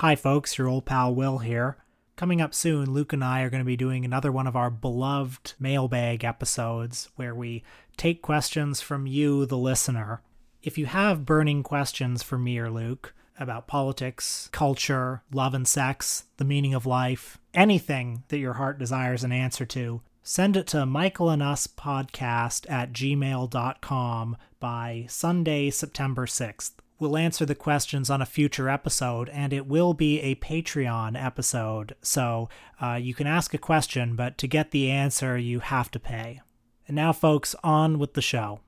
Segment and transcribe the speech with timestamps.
[0.00, 1.78] Hi, folks, your old pal Will here.
[2.16, 4.68] Coming up soon, Luke and I are going to be doing another one of our
[4.68, 7.64] beloved mailbag episodes where we
[7.96, 10.20] take questions from you, the listener.
[10.62, 16.24] If you have burning questions for me or Luke about politics, culture, love and sex,
[16.36, 20.84] the meaning of life, anything that your heart desires an answer to, send it to
[20.84, 26.72] Michael and Us podcast at gmail.com by Sunday, September 6th.
[26.98, 31.94] We'll answer the questions on a future episode, and it will be a Patreon episode.
[32.00, 32.48] So
[32.80, 36.40] uh, you can ask a question, but to get the answer, you have to pay.
[36.88, 38.60] And now, folks, on with the show.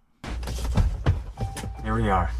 [1.82, 2.30] Here we are.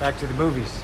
[0.00, 0.82] Back to the movies.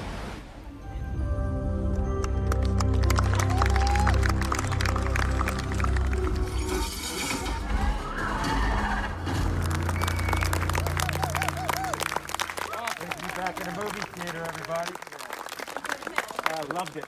[14.81, 17.05] I loved it.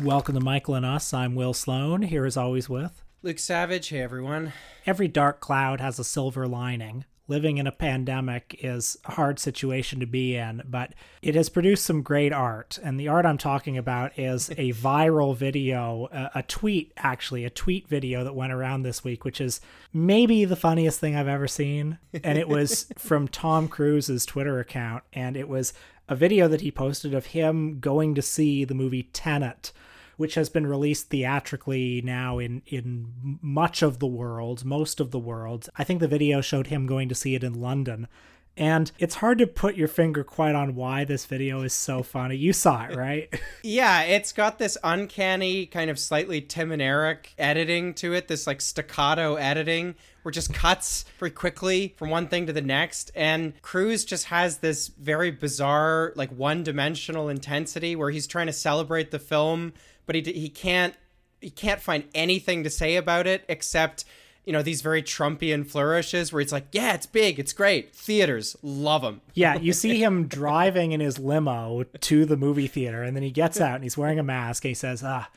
[0.00, 1.12] Welcome to Michael and Us.
[1.12, 3.02] I'm Will Sloan, here as always with.
[3.22, 4.52] Luke Savage, hey everyone.
[4.86, 7.04] Every dark cloud has a silver lining.
[7.26, 10.92] Living in a pandemic is a hard situation to be in, but
[11.22, 12.78] it has produced some great art.
[12.82, 17.50] And the art I'm talking about is a viral video, a, a tweet, actually, a
[17.50, 21.48] tweet video that went around this week, which is maybe the funniest thing I've ever
[21.48, 21.98] seen.
[22.12, 25.04] And it was from Tom Cruise's Twitter account.
[25.14, 25.72] And it was
[26.08, 29.72] a video that he posted of him going to see the movie Tenet
[30.16, 35.18] which has been released theatrically now in in much of the world, most of the
[35.18, 35.68] world.
[35.76, 38.08] I think the video showed him going to see it in London.
[38.56, 42.36] And it's hard to put your finger quite on why this video is so funny.
[42.36, 43.28] You saw it, right?
[43.64, 48.46] yeah, it's got this uncanny, kind of slightly Tim and Eric editing to it, this
[48.46, 53.12] like staccato editing where it just cuts very quickly from one thing to the next.
[53.14, 58.52] And Cruise just has this very bizarre, like one dimensional intensity where he's trying to
[58.52, 59.72] celebrate the film
[60.06, 60.94] but he he can't
[61.40, 64.04] he can't find anything to say about it except
[64.44, 68.56] you know these very Trumpian flourishes where it's like, yeah, it's big, it's great, theaters
[68.62, 69.20] love him.
[69.32, 73.30] Yeah, you see him driving in his limo to the movie theater, and then he
[73.30, 74.64] gets out and he's wearing a mask.
[74.64, 75.28] And he says, "Ah,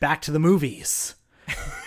[0.00, 1.14] back to the movies."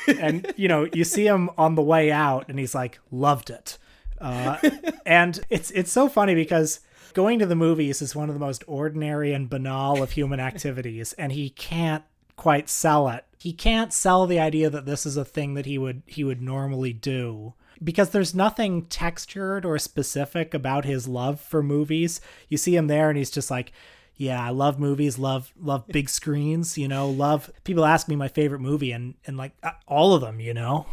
[0.07, 3.77] And you know, you see him on the way out, and he's like, "Loved it,"
[4.19, 4.57] uh,
[5.05, 6.79] and it's it's so funny because
[7.13, 11.13] going to the movies is one of the most ordinary and banal of human activities,
[11.13, 12.03] and he can't
[12.35, 13.25] quite sell it.
[13.37, 16.41] He can't sell the idea that this is a thing that he would he would
[16.41, 17.53] normally do
[17.83, 22.21] because there's nothing textured or specific about his love for movies.
[22.47, 23.71] You see him there and he's just like,
[24.19, 28.27] yeah, I love movies, love love big screens, you know, love people ask me my
[28.27, 30.85] favorite movie and and like uh, all of them, you know.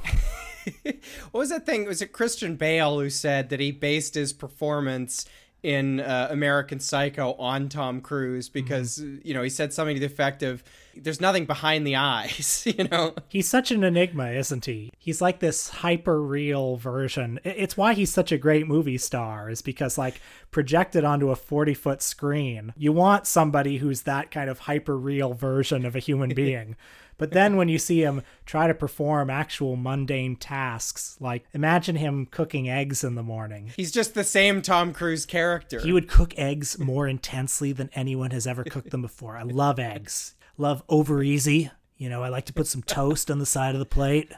[0.83, 1.01] what
[1.33, 1.87] was that thing?
[1.87, 5.27] Was it Christian Bale who said that he based his performance
[5.67, 9.27] in uh, American Psycho on Tom Cruise because mm-hmm.
[9.27, 10.63] you know he said something to the effect of
[10.95, 13.17] "There's nothing behind the eyes," you know.
[13.27, 14.93] He's such an enigma, isn't he?
[14.97, 17.41] He's like this hyper real version.
[17.43, 20.21] It's why he's such a great movie star, is because like
[20.53, 25.35] projected onto a 40 foot screen, you want somebody who's that kind of hyper real
[25.35, 26.77] version of a human being.
[27.19, 32.27] But then when you see him try to perform actual mundane tasks, like imagine him
[32.27, 33.73] cooking eggs in the morning.
[33.77, 35.81] He's just the same Tom Cruise character.
[35.81, 39.37] He would cook eggs more intensely than anyone has ever cooked them before.
[39.37, 40.35] I love eggs.
[40.59, 41.71] Love over easy.
[41.97, 44.33] You know, I like to put some toast on the side of the plate.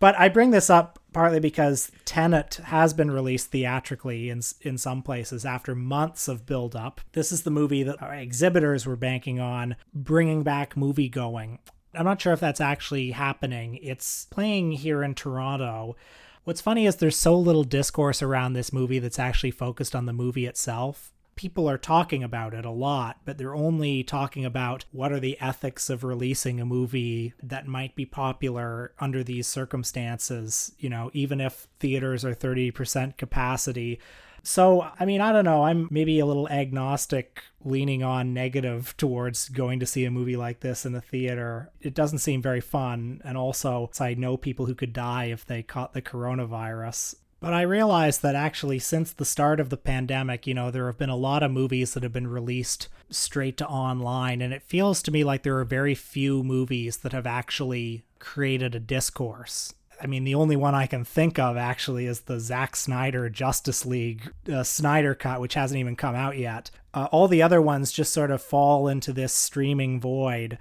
[0.00, 5.00] But I bring this up partly because Tenet has been released theatrically in in some
[5.00, 7.00] places after months of build up.
[7.12, 11.60] This is the movie that our exhibitors were banking on bringing back movie going.
[11.94, 13.78] I'm not sure if that's actually happening.
[13.82, 15.96] It's playing here in Toronto.
[16.44, 20.12] What's funny is there's so little discourse around this movie that's actually focused on the
[20.12, 21.12] movie itself.
[21.34, 25.40] People are talking about it a lot, but they're only talking about what are the
[25.40, 31.40] ethics of releasing a movie that might be popular under these circumstances, you know, even
[31.40, 33.98] if theaters are 30% capacity
[34.42, 35.62] so, I mean, I don't know.
[35.62, 40.60] I'm maybe a little agnostic, leaning on negative towards going to see a movie like
[40.60, 41.70] this in a theater.
[41.80, 43.20] It doesn't seem very fun.
[43.24, 47.14] And also, I know people who could die if they caught the coronavirus.
[47.38, 50.98] But I realized that actually, since the start of the pandemic, you know, there have
[50.98, 54.40] been a lot of movies that have been released straight to online.
[54.40, 58.74] And it feels to me like there are very few movies that have actually created
[58.74, 62.74] a discourse I mean, the only one I can think of actually is the Zack
[62.74, 66.72] Snyder Justice League uh, Snyder cut, which hasn't even come out yet.
[66.92, 70.58] Uh, all the other ones just sort of fall into this streaming void.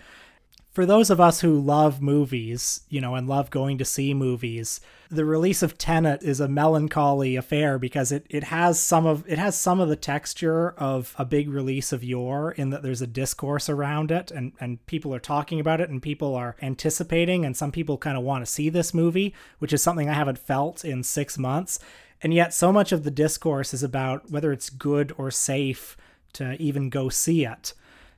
[0.71, 4.79] For those of us who love movies, you know, and love going to see movies,
[5.09, 9.37] the release of Tenet is a melancholy affair because it, it has some of it
[9.37, 13.07] has some of the texture of a big release of yore in that there's a
[13.07, 17.57] discourse around it and, and people are talking about it and people are anticipating and
[17.57, 20.85] some people kind of want to see this movie, which is something I haven't felt
[20.85, 21.79] in six months.
[22.23, 25.97] And yet so much of the discourse is about whether it's good or safe
[26.31, 27.73] to even go see it.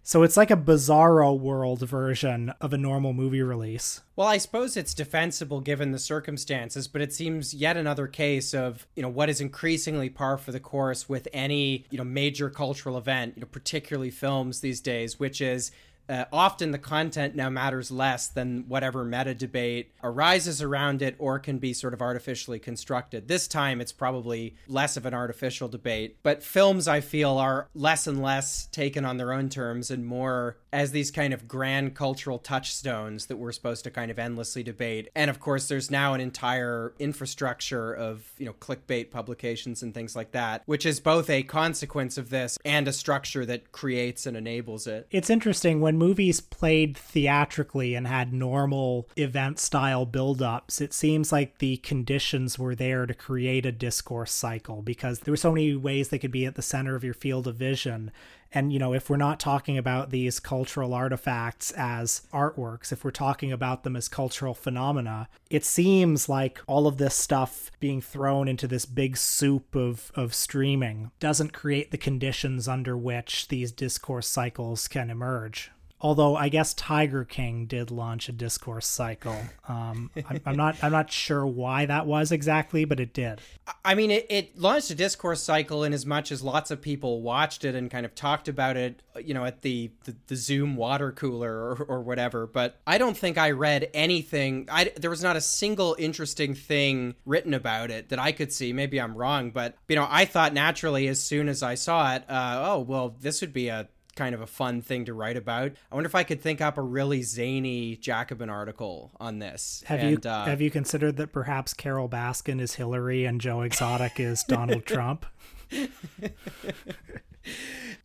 [0.06, 4.02] So it's like a bizarro world version of a normal movie release.
[4.18, 8.86] Well, I suppose it's defensible given the circumstances, but it seems yet another case of,
[8.98, 12.98] you know, what is increasingly par for the course with any, you know, major cultural
[12.98, 15.72] event, you know, particularly films these days, which is
[16.10, 21.40] uh, often the content now matters less than whatever meta debate arises around it or
[21.40, 23.28] can be sort of artificially constructed.
[23.28, 28.08] This time it's probably less of an artificial debate, but films I feel are less
[28.08, 32.40] and less taken on their own terms and more as these kind of grand cultural
[32.40, 35.08] touchstones that we're supposed to kind of endlessly debate.
[35.16, 40.16] And of course, there's now an entire infrastructure of, you know, clickbait publications and things
[40.16, 44.36] like that, which is both a consequence of this and a structure that creates and
[44.36, 45.08] enables it.
[45.12, 51.60] It's interesting when movies played theatrically and had normal event style build-ups, it seems like
[51.60, 56.10] the conditions were there to create a discourse cycle because there were so many ways
[56.10, 58.12] they could be at the center of your field of vision
[58.54, 63.12] and, you know, if we're not talking about these cultural artifacts as artworks, if we're
[63.12, 68.48] talking about them as cultural phenomena, it seems like all of this stuff being thrown
[68.48, 74.28] into this big soup of, of streaming doesn't create the conditions under which these discourse
[74.28, 75.72] cycles can emerge
[76.04, 79.38] although I guess Tiger King did launch a discourse cycle.
[79.70, 83.40] Um, I'm, I'm, not I'm not sure why that was exactly, but it did.
[83.86, 87.22] I mean, it, it launched a discourse cycle in as much as lots of people
[87.22, 90.76] watched it and kind of talked about it, you know, at the the, the Zoom
[90.76, 92.46] water cooler or, or whatever.
[92.46, 94.68] But I don't think I read anything.
[94.70, 98.74] I there was not a single interesting thing written about it that I could see.
[98.74, 102.30] Maybe I'm wrong, but you know, I thought naturally as soon as I saw it,
[102.30, 105.72] uh, oh well, this would be a kind of a fun thing to write about.
[105.92, 109.84] I wonder if I could think up a really zany Jacobin article on this.
[109.88, 113.62] Have and, you uh, have you considered that perhaps Carole Baskin is Hillary and Joe
[113.62, 115.26] Exotic is Donald Trump?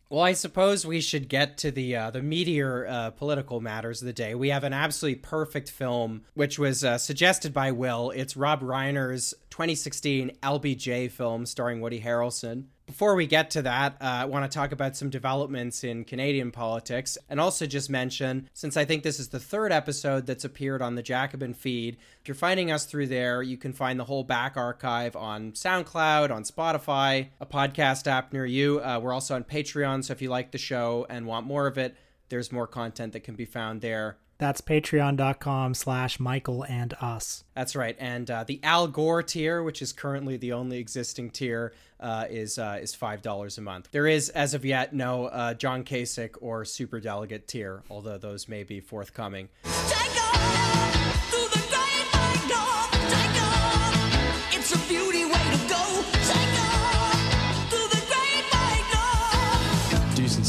[0.09, 4.07] Well, I suppose we should get to the uh, the meteor uh, political matters of
[4.07, 4.33] the day.
[4.33, 8.09] We have an absolutely perfect film, which was uh, suggested by Will.
[8.15, 12.65] It's Rob Reiner's 2016 LBJ film starring Woody Harrelson.
[12.89, 16.49] Before we get to that, uh, I want to talk about some developments in Canadian
[16.49, 20.81] politics and also just mention, since I think this is the third episode that's appeared
[20.81, 24.23] on the Jacobin feed, if you're finding us through there, you can find the whole
[24.23, 28.79] back archive on SoundCloud, on Spotify, a podcast app near you.
[28.79, 31.77] Uh, we're also on Patreon, so if you like the show and want more of
[31.77, 31.95] it,
[32.29, 34.17] there's more content that can be found there.
[34.39, 37.43] That's patreon.com slash Michael and us.
[37.55, 37.95] That's right.
[37.99, 42.57] And uh, the Al Gore tier, which is currently the only existing tier, uh, is
[42.57, 43.89] uh, is five dollars a month.
[43.91, 48.47] There is, as of yet, no uh, John Kasich or Super Delegate tier, although those
[48.47, 49.49] may be forthcoming.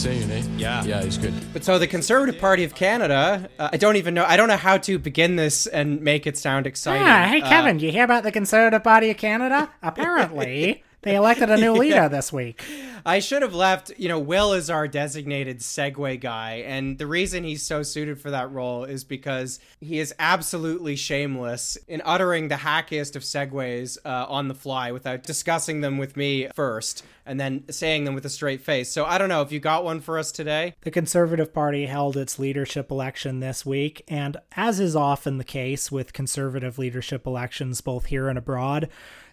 [0.01, 0.43] Saying, eh?
[0.57, 0.83] Yeah.
[0.83, 1.35] Yeah, he's good.
[1.53, 4.25] But so the Conservative Party of Canada, uh, I don't even know.
[4.25, 7.07] I don't know how to begin this and make it sound exciting.
[7.07, 9.69] Ah, hey, Kevin, uh, you hear about the Conservative Party of Canada?
[9.83, 12.09] Apparently, they elected a new leader yeah.
[12.09, 12.65] this week.
[13.05, 13.93] I should have left.
[13.97, 18.31] You know, Will is our designated segue guy, and the reason he's so suited for
[18.31, 24.27] that role is because he is absolutely shameless in uttering the hackiest of segues uh,
[24.29, 28.29] on the fly without discussing them with me first and then saying them with a
[28.29, 28.91] straight face.
[28.91, 30.75] So I don't know if you got one for us today.
[30.81, 35.93] The Conservative Party held its leadership election this week, and as is often the case
[35.93, 38.89] with conservative leadership elections both here and abroad,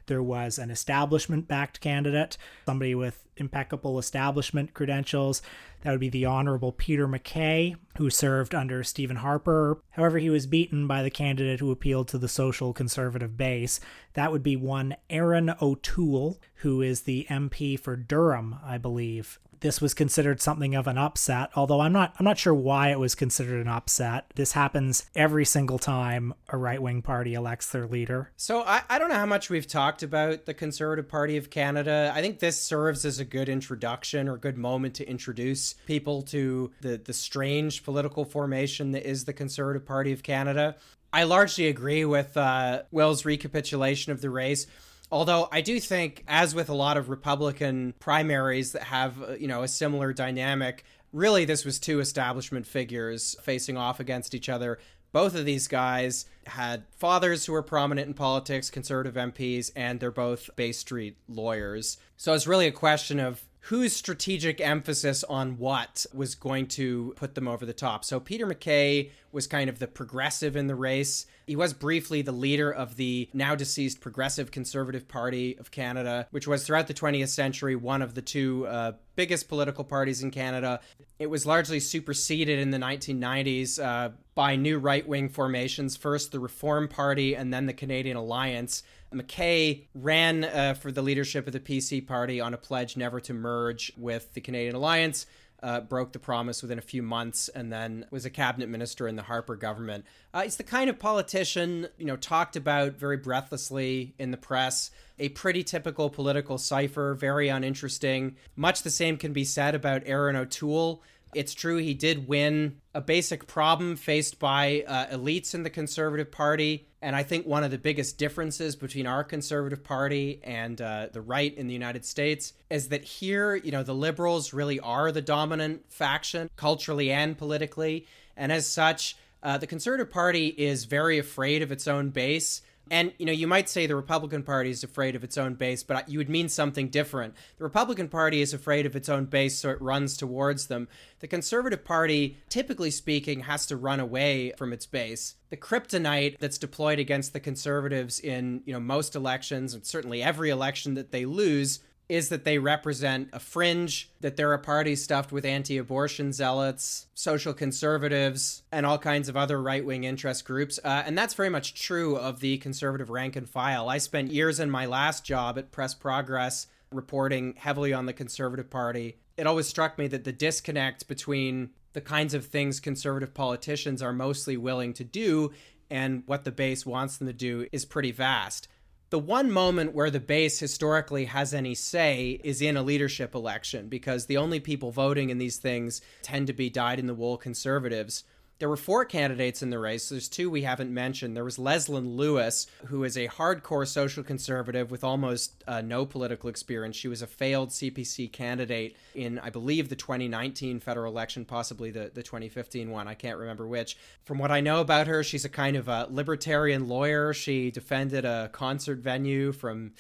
[0.08, 5.42] there was an establishment backed candidate, somebody with impeccable establishment credentials.
[5.82, 9.80] That would be the Honorable Peter MacKay, who served under Stephen Harper.
[9.92, 13.80] However, he was beaten by the candidate who appealed to the social conservative base.
[14.14, 19.82] That would be one Erin O'Toole, who is the MP for Durham, I believe this
[19.82, 23.16] was considered something of an upset although i'm not i'm not sure why it was
[23.16, 24.32] considered an upset.
[24.36, 28.32] This happens every single time a right-wing party elects their leader.
[28.38, 32.12] So I, I don't know how much we've talked about the conservative party of canada.
[32.16, 36.72] I think this serves as a good introduction or good moment to introduce people to
[36.82, 40.76] the the strange political formation that is the conservative party of canada.
[41.14, 44.68] I largely agree with uh, will's recapitulation of the race
[45.12, 49.48] Although I do think, as with a lot of Republican primaries that have, uh, you
[49.48, 50.84] know, a similar dynamic,
[51.14, 54.80] really this was two establishment figures facing off against each other.
[55.14, 60.12] Both of these guys had fathers who were prominent in politics, conservative MPs, and they're
[60.12, 61.98] both Bay Street lawyers.
[62.18, 67.36] So it's really a question of whose strategic emphasis on what was going to put
[67.36, 68.06] them over the top.
[68.06, 71.26] So Peter MacKay was kind of the progressive in the race.
[71.46, 76.48] He was briefly the leader of the now deceased Progressive Conservative Party of Canada, which
[76.48, 80.80] was throughout the 20th century one of the two uh, biggest political parties in Canada.
[81.20, 86.40] It was largely superseded in the 1990s uh, by new right wing formations, first the
[86.40, 88.84] Reform Party and then the Canadian Alliance.
[89.12, 93.34] MacKay ran uh, for the leadership of the PC party on a pledge never to
[93.34, 95.26] merge with the Canadian Alliance.
[95.64, 99.16] Uh, broke the promise within a few months and then was a cabinet minister in
[99.16, 100.06] the Harper government.
[100.32, 104.92] Uh, he's the kind of politician, you know, talked about very breathlessly in the press.
[105.18, 108.36] A pretty typical political cipher, very uninteresting.
[108.56, 111.02] Much the same can be said about Erin O'Toole.
[111.38, 116.32] It's true he did win a basic problem faced by uh, elites in the Conservative
[116.32, 116.88] Party.
[117.00, 121.22] And I think one of the biggest differences between our Conservative Party and uh, the
[121.22, 125.22] right in the United States is that here, you know, the liberals really are the
[125.22, 128.08] dominant faction culturally and politically.
[128.36, 133.14] And as such, uh, the Conservative Party is very afraid of its own base and,
[133.18, 136.08] you know, you might say the Republican Party is afraid of its own base, but
[136.10, 137.34] you would mean something different.
[137.58, 140.88] The Republican Party is afraid of its own base, so it runs towards them.
[141.20, 145.36] The Conservative Party, typically speaking, has to run away from its base.
[145.50, 150.50] The kryptonite that's deployed against the conservatives in, you know, most elections, and certainly every
[150.50, 155.32] election that they lose, is that they represent a fringe, that they're a party stuffed
[155.32, 160.80] with anti abortion zealots, social conservatives, and all kinds of other right wing interest groups.
[160.84, 163.90] Uh, and that's very much true of the conservative rank and file.
[163.90, 168.70] I spent years in my last job at Press Progress reporting heavily on the Conservative
[168.70, 169.18] Party.
[169.36, 174.14] It always struck me that the disconnect between the kinds of things conservative politicians are
[174.14, 175.52] mostly willing to do
[175.90, 178.68] and what the base wants them to do is pretty vast.
[179.10, 183.88] The one moment where the base historically has any say is in a leadership election
[183.88, 187.38] because the only people voting in these things tend to be dyed in the wool
[187.38, 188.26] conservatives.
[188.60, 190.10] There were four candidates in the race.
[190.10, 191.36] There's two we haven't mentioned.
[191.36, 196.50] There was Leslyn Lewis, who is a hardcore social conservative with almost uh, no political
[196.50, 196.96] experience.
[196.96, 202.12] She was a failed CPC candidate in, I believe, the 2019 federal election, possibly the,
[202.12, 203.08] the 2015 one.
[203.08, 203.96] I can't remember which.
[204.24, 207.34] From what I know about her, she's a kind of a libertarian lawyer.
[207.34, 209.92] She defended a concert venue from,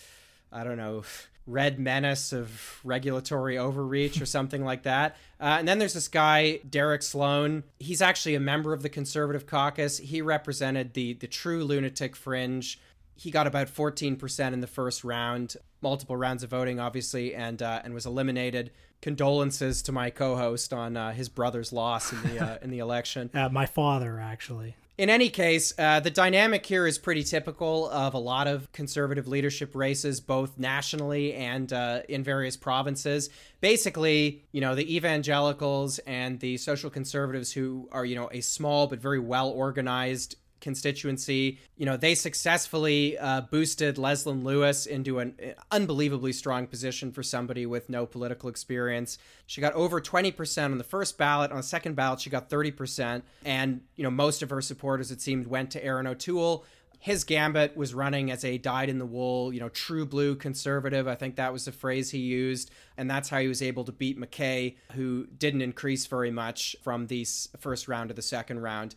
[0.52, 1.04] I don't know
[1.48, 5.16] red menace of regulatory overreach or something like that.
[5.40, 7.64] Uh, and then there's this guy, Derek Sloan.
[7.80, 9.98] He's actually a member of the conservative caucus.
[9.98, 12.80] He represented the the true lunatic fringe.
[13.16, 17.82] He got about 14% in the first round, multiple rounds of voting, obviously, and uh,
[17.84, 18.72] and was eliminated.
[19.00, 23.30] Condolences to my co-host on uh, his brother's loss in the uh, in the election.
[23.34, 24.76] Uh, my father, actually.
[24.98, 29.28] In any case, uh, the dynamic here is pretty typical of a lot of conservative
[29.28, 33.30] leadership races, both nationally and uh, in various provinces.
[33.62, 38.88] Basically, you know, the evangelicals and the social conservatives, who are, you know, a small
[38.88, 41.60] but very well organized constituency.
[41.76, 45.36] You know, they successfully uh, boosted Leslyn Lewis into an
[45.72, 49.18] unbelievably strong position for somebody with no political experience.
[49.46, 51.52] She got over 20% on the first ballot.
[51.52, 53.22] On the second ballot, she got 30%.
[53.46, 56.66] And, you know, most of her supporters, it seemed, went to Erin O'Toole.
[57.00, 61.08] His gambit was running as a dyed in the wool, you know, true blue conservative.
[61.08, 62.72] I think that was the phrase he used.
[62.98, 67.08] And that's how he was able to beat MacKay, who didn't increase very much from
[67.08, 67.26] the
[67.60, 68.96] first round to the second round.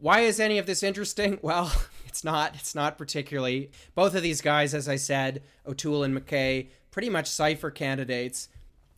[0.00, 1.38] Why is any of this interesting?
[1.50, 1.72] Well,
[2.06, 2.54] it's not.
[2.54, 3.70] It's not particularly.
[3.94, 8.48] Both of these guys, as I said, O'Toole and MacKay, pretty much cipher candidates.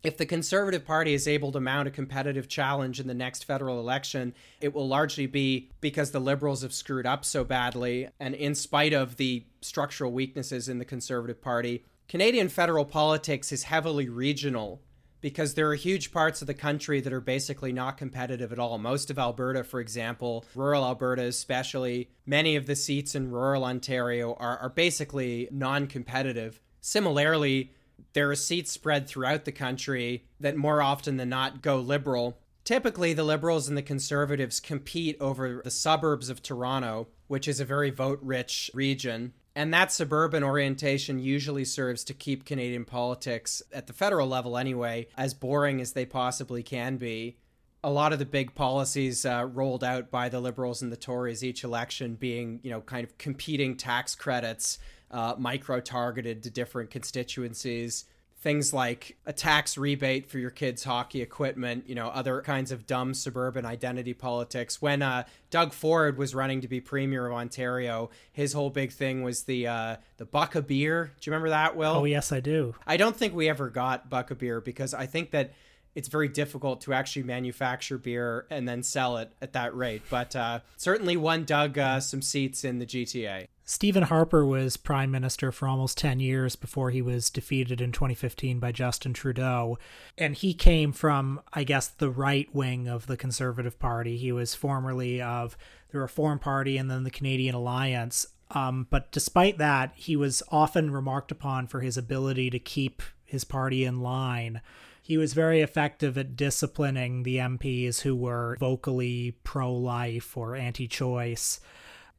[0.02, 3.78] If the Conservative Party is able to mount a competitive challenge in the next federal
[3.78, 8.54] election, it will largely be because the Liberals have screwed up so badly, and in
[8.54, 11.85] spite of the structural weaknesses in the Conservative Party.
[12.09, 14.82] Canadian federal politics is heavily regional
[15.23, 18.76] because there are huge parts of the country that are basically not competitive at all.
[18.76, 24.35] Most of Alberta, for example, rural Alberta especially, many of the seats in rural Ontario
[24.35, 26.61] are, are basically non competitive.
[26.83, 27.73] Similarly,
[28.12, 32.38] there are seats spread throughout the country that more often than not go liberal.
[32.64, 37.64] Typically, the Liberals and the Conservatives compete over the suburbs of Toronto, which is a
[37.64, 39.33] very vote rich region.
[39.54, 45.09] And that suburban orientation usually serves to keep Canadian politics, at the federal level anyway,
[45.16, 47.37] as boring as they possibly can be.
[47.85, 51.44] A lot of the big policies uh, rolled out by the Liberals and the Tories
[51.44, 54.78] each election being, you know, kind of competing tax credits,
[55.11, 58.04] uh, micro targeted to different constituencies,
[58.42, 62.88] things like a tax rebate for your kids' hockey equipment, you know, other kinds of
[62.88, 64.82] dumb suburban identity politics.
[64.82, 69.22] When uh, Doug Ford was running to be premier of Ontario, his whole big thing
[69.22, 71.12] was the uh, the buck a beer.
[71.20, 71.92] Do you remember that, Will?
[71.99, 72.75] Oh yes, I do.
[72.84, 75.52] I don't think we ever got buck a beer because I think that
[75.94, 80.02] it's very difficult to actually manufacture beer and then sell it at that rate.
[80.11, 83.46] But uh, certainly won Doug uh, some seats in the GTA.
[83.64, 88.59] Stephen Harper was prime minister for almost 10 years before he was defeated in 2015
[88.59, 89.78] by Justin Trudeau.
[90.19, 94.16] And he came from, I guess, the right wing of the Conservative Party.
[94.16, 95.57] He was formerly of
[95.90, 98.26] the Reform Party and then the Canadian Alliance.
[98.50, 103.45] Um, but despite that, he was often remarked upon for his ability to keep his
[103.45, 104.61] party in line.
[105.00, 110.87] He was very effective at disciplining the MPs who were vocally pro life or anti
[110.87, 111.61] choice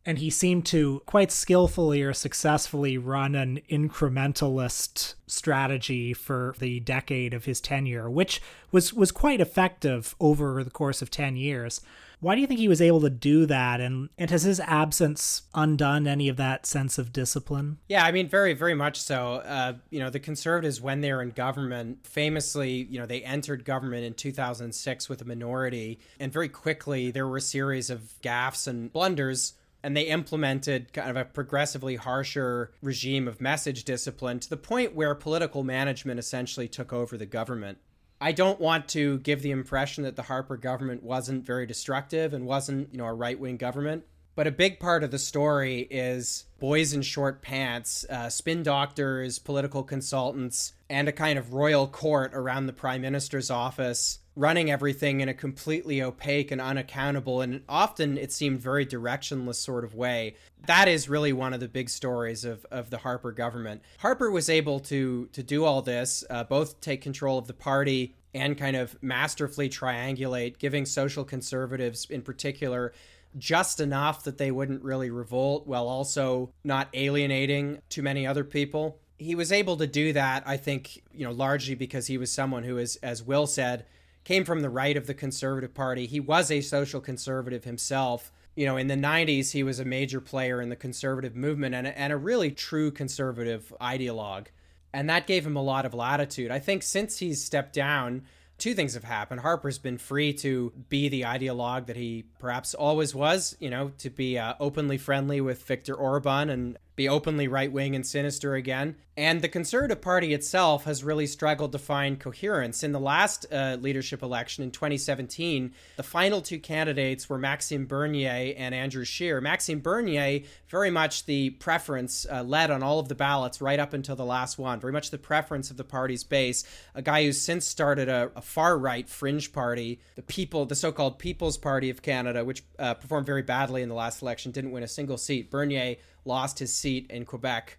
[0.06, 7.34] and he seemed to quite skillfully or successfully run an incrementalist strategy for the decade
[7.34, 8.42] of his tenure, which
[8.72, 11.82] was was quite effective over the course of 10 years.
[12.20, 15.44] Why do you think he was able to do that and and has his absence
[15.54, 17.80] undone any of that sense of discipline?
[17.90, 19.36] Yeah, I mean very very much so.
[19.46, 23.66] Uh, you know, the conservatives when they were in government, famously, you know, they entered
[23.66, 28.68] government in 2006 with a minority and very quickly there were a series of gaffes
[28.68, 34.50] and blunders and they implemented kind of a progressively harsher regime of message discipline to
[34.50, 37.78] the point where political management essentially took over the government.
[38.22, 42.46] I don't want to give the impression that the Harper government wasn't very destructive and
[42.46, 44.06] wasn't, you know, a right-wing government.
[44.36, 49.38] But a big part of the story is boys in short pants, uh, spin doctors,
[49.38, 55.22] political consultants, and a kind of royal court around the prime minister's office running everything
[55.22, 60.36] in a completely opaque and unaccountable and often it seemed very directionless sort of way.
[60.66, 63.82] That is really one of the big stories of, of the Harper government.
[64.00, 68.16] Harper was able to to do all this, uh, both take control of the party
[68.34, 72.94] and kind of masterfully triangulate, giving social conservatives in particular
[73.38, 79.00] just enough that they wouldn't really revolt while also not alienating too many other people.
[79.18, 82.64] He was able to do that, I think, you know, largely because he was someone
[82.64, 83.86] who is, as Will said,
[84.24, 86.06] came from the right of the Conservative Party.
[86.06, 88.32] He was a social conservative himself.
[88.56, 91.88] You know, in the 90s, he was a major player in the conservative movement and
[91.88, 94.48] a, and a really true conservative ideologue.
[94.94, 96.52] And that gave him a lot of latitude.
[96.52, 98.24] I think since he's stepped down,
[98.60, 99.42] two things have happened.
[99.42, 104.10] Harper's been free to be the ideologue that he perhaps always was, you know, to
[104.10, 108.96] be uh, openly friendly with Viktor Orban and be openly right wing and sinister again.
[109.16, 112.82] And the Conservative Party itself has really struggled to find coherence.
[112.82, 118.56] In the last uh, leadership election in 2017, the final two candidates were Maxime Bernier
[118.58, 119.40] and Andrew Scheer.
[119.40, 123.94] Maxime Bernier, very much the preference, uh, led on all of the ballots right up
[123.94, 126.64] until the last one, very much the preference of the party's base.
[126.96, 130.92] A guy who's since started a, a far right fringe party, the People, the so
[130.92, 134.72] called People's Party of Canada, which uh, performed very badly in the last election, didn't
[134.72, 135.52] win a single seat.
[135.52, 137.78] Bernier lost his seat in Quebec.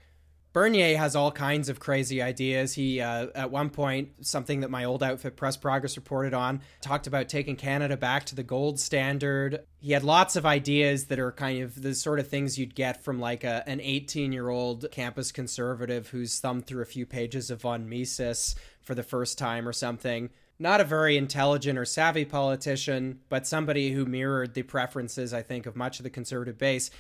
[0.55, 2.75] Bernier has all kinds of crazy ideas.
[2.75, 7.09] He, uh, at one point, something that my old outfit Press Progress reported on, talked
[7.09, 9.65] about taking Canada back to the gold standard.
[9.81, 13.03] He had lots of ideas that are kind of the sort of things you'd get
[13.03, 17.51] from like a, an 18 year old campus conservative who's thumbed through a few pages
[17.51, 20.31] of von Mises for the first time or something.
[20.61, 25.67] Not a very intelligent or savvy politician, but somebody who mirrored the preferences, I think,
[25.67, 26.93] of much of the conservative base.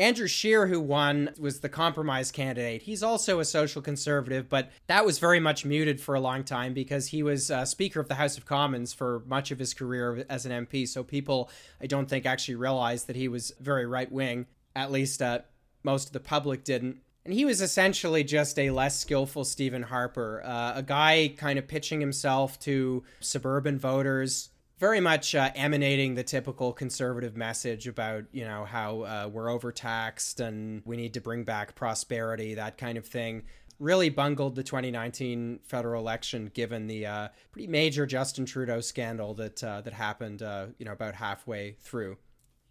[0.00, 2.80] Andrew Scheer, who won, was the compromise candidate.
[2.80, 6.72] He's also a social conservative, but that was very much muted for a long time
[6.72, 10.24] because he was uh, Speaker of the House of Commons for much of his career
[10.30, 10.88] as an MP.
[10.88, 11.50] So people,
[11.82, 14.46] I don't think, actually realized that he was very right wing.
[14.74, 15.40] At least uh,
[15.82, 16.96] most of the public didn't.
[17.26, 21.68] And he was essentially just a less skillful Stephen Harper, uh, a guy kind of
[21.68, 24.48] pitching himself to suburban voters
[24.80, 30.40] very much uh, emanating the typical conservative message about you know how uh, we're overtaxed
[30.40, 33.42] and we need to bring back prosperity that kind of thing
[33.78, 39.62] really bungled the 2019 federal election given the uh, pretty major Justin Trudeau scandal that
[39.62, 42.16] uh, that happened uh, you know about halfway through.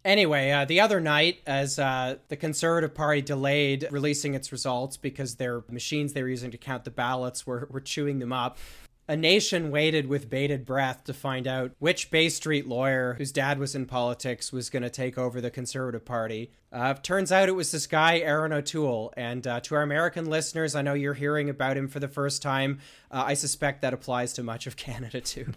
[0.02, 5.34] Anyway, uh, the other night, as uh, the Conservative Party delayed releasing its results because
[5.34, 8.56] their machines they were using to count the ballots were, were chewing them up,
[9.10, 13.58] a nation waited with bated breath to find out which Bay Street lawyer whose dad
[13.58, 16.52] was in politics was going to take over the Conservative Party.
[16.72, 19.12] Uh, turns out it was this guy, Erin O'Toole.
[19.16, 22.40] And uh, to our American listeners, I know you're hearing about him for the first
[22.40, 22.78] time.
[23.10, 25.54] Uh, I suspect that applies to much of Canada too.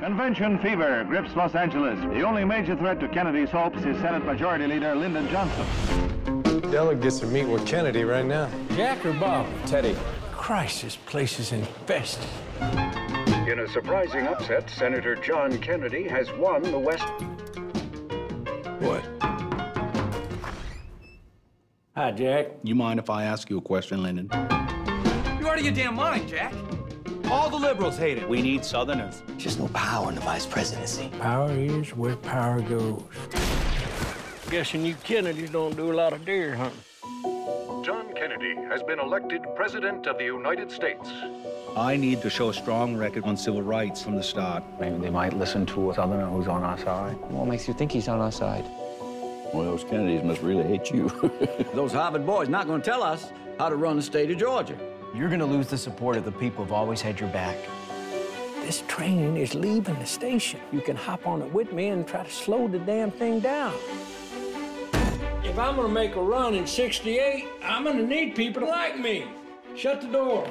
[0.00, 1.98] Convention fever grips Los Angeles.
[1.98, 6.70] The only major threat to Kennedy's hopes is Senate Majority Leader Lyndon Johnson.
[6.70, 8.50] Delegates are meeting with Kennedy right now.
[8.76, 9.46] Jack or Bob?
[9.64, 9.96] Teddy.
[10.32, 12.28] Christ, this place is infested.
[13.48, 17.04] In a surprising upset, Senator John Kennedy has won the West.
[18.80, 19.04] What?
[21.94, 22.46] Hi, Jack.
[22.62, 24.28] You mind if I ask you a question, Lyndon?
[24.32, 26.54] You're out of your damn mind, Jack.
[27.26, 28.28] All the liberals hate it.
[28.28, 29.22] We need Southerners.
[29.38, 31.10] There's no power in the vice presidency.
[31.18, 33.02] Power is where power goes.
[34.50, 36.80] Guessing you Kennedys don't do a lot of deer hunting.
[37.84, 41.10] John Kennedy has been elected President of the United States.
[41.76, 44.62] I need to show a strong record on civil rights from the start.
[44.78, 47.14] Maybe they might listen to a Southerner who's on our side.
[47.30, 48.64] What makes you think he's on our side?
[49.54, 51.08] Well, those Kennedys must really hate you.
[51.74, 54.76] those Harvard boys not going to tell us how to run the state of Georgia.
[55.14, 57.56] You're going to lose the support of the people who've always had your back.
[58.66, 60.60] This train is leaving the station.
[60.72, 63.72] You can hop on it with me and try to slow the damn thing down.
[65.42, 69.26] If I'm gonna make a run in 68, I'm gonna need people to like me.
[69.74, 70.46] Shut the door.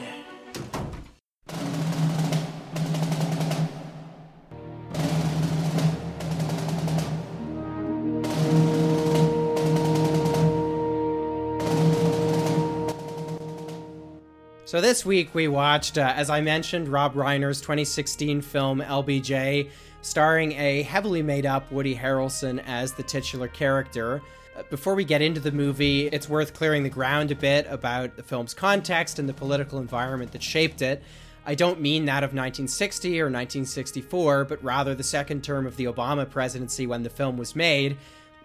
[14.72, 19.70] So this week we watched, uh, as I mentioned, Rob Reiner's 2016 film LBJ,
[20.02, 24.22] starring a heavily made up Woody Harrelson as the titular character.
[24.58, 28.16] Uh, Before we get into the movie, it's worth clearing the ground a bit about
[28.16, 31.04] the film's context and the political environment that shaped it.
[31.46, 35.88] I don't mean that of 1960 or 1964, but rather the second term of the
[35.88, 37.98] Obama presidency when the film was made.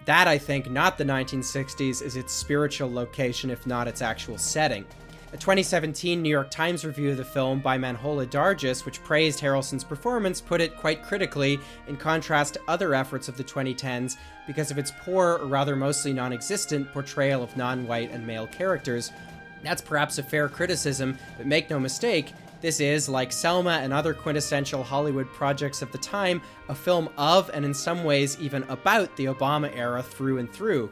[0.07, 4.85] That, I think, not the 1960s, is its spiritual location, if not its actual setting.
[5.33, 9.83] A 2017 New York Times review of the film by Manohla Dargis, which praised Harrelson's
[9.83, 11.59] performance, put it quite critically,
[11.89, 16.13] in contrast to other efforts of the 2010s, because of its poor, or rather mostly
[16.13, 19.11] non existent, portrayal of non white and male characters.
[19.65, 24.15] That's perhaps a fair criticism, but make no mistake, this is, like Selma and other
[24.15, 29.15] quintessential Hollywood projects of the time, a film of, and in some ways even about,
[29.17, 30.91] the Obama era through and through.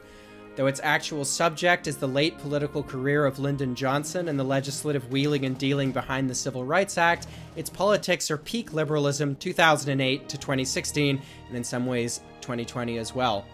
[0.57, 5.11] Though its actual subject is the late political career of Lyndon Johnson and the legislative
[5.11, 10.38] wheeling and dealing behind the Civil Rights Act, its politics are peak liberalism 2008 to
[10.38, 13.45] 2016, and in some ways 2020 as well.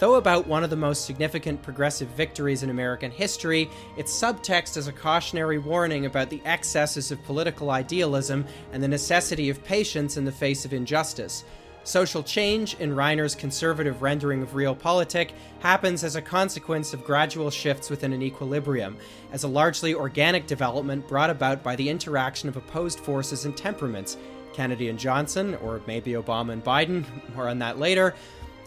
[0.00, 3.68] Though about one of the most significant progressive victories in American history,
[3.98, 9.50] its subtext is a cautionary warning about the excesses of political idealism and the necessity
[9.50, 11.44] of patience in the face of injustice.
[11.84, 17.88] Social change, in Reiner's conservative rendering of realpolitik, happens as a consequence of gradual shifts
[17.88, 18.96] within an equilibrium,
[19.32, 24.18] as a largely organic development brought about by the interaction of opposed forces and temperaments.
[24.52, 28.14] Kennedy and Johnson, or maybe Obama and Biden, more on that later,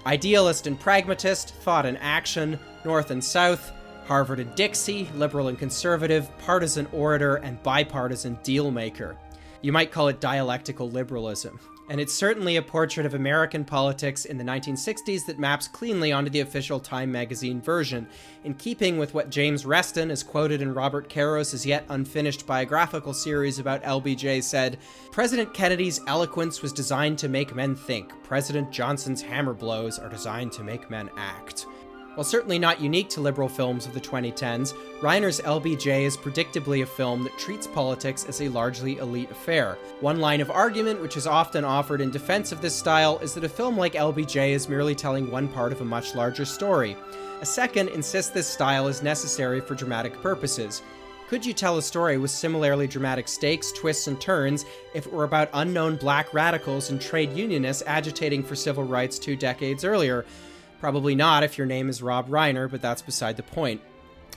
[0.05, 3.71] idealist and pragmatist, thought and action, North and South,
[4.05, 9.15] Harvard and Dixie, liberal and conservative, partisan orator, and bipartisan dealmaker.
[9.61, 11.59] You might call it dialectical liberalism.
[11.89, 16.29] And it's certainly a portrait of American politics in the 1960s that maps cleanly onto
[16.29, 18.07] the official Time magazine version,
[18.45, 23.59] in keeping with what James Reston, as quoted in Robert Caro's yet unfinished biographical series
[23.59, 24.79] about LBJ, said
[25.11, 30.53] President Kennedy's eloquence was designed to make men think, President Johnson's hammer blows are designed
[30.53, 31.65] to make men act.
[32.15, 36.85] While certainly not unique to liberal films of the 2010s, Reiner's LBJ is predictably a
[36.85, 39.79] film that treats politics as a largely elite affair.
[39.99, 43.43] One line of argument, which is often offered in defense of this style, is that
[43.43, 46.95] a film like LBJ is merely telling one part of a much larger story.
[47.41, 50.83] A second insists this style is necessary for dramatic purposes.
[51.29, 55.23] Could you tell a story with similarly dramatic stakes, twists, and turns if it were
[55.23, 60.25] about unknown black radicals and trade unionists agitating for civil rights two decades earlier?
[60.83, 63.79] Probably not if your name is Rob Reiner, but that's beside the point.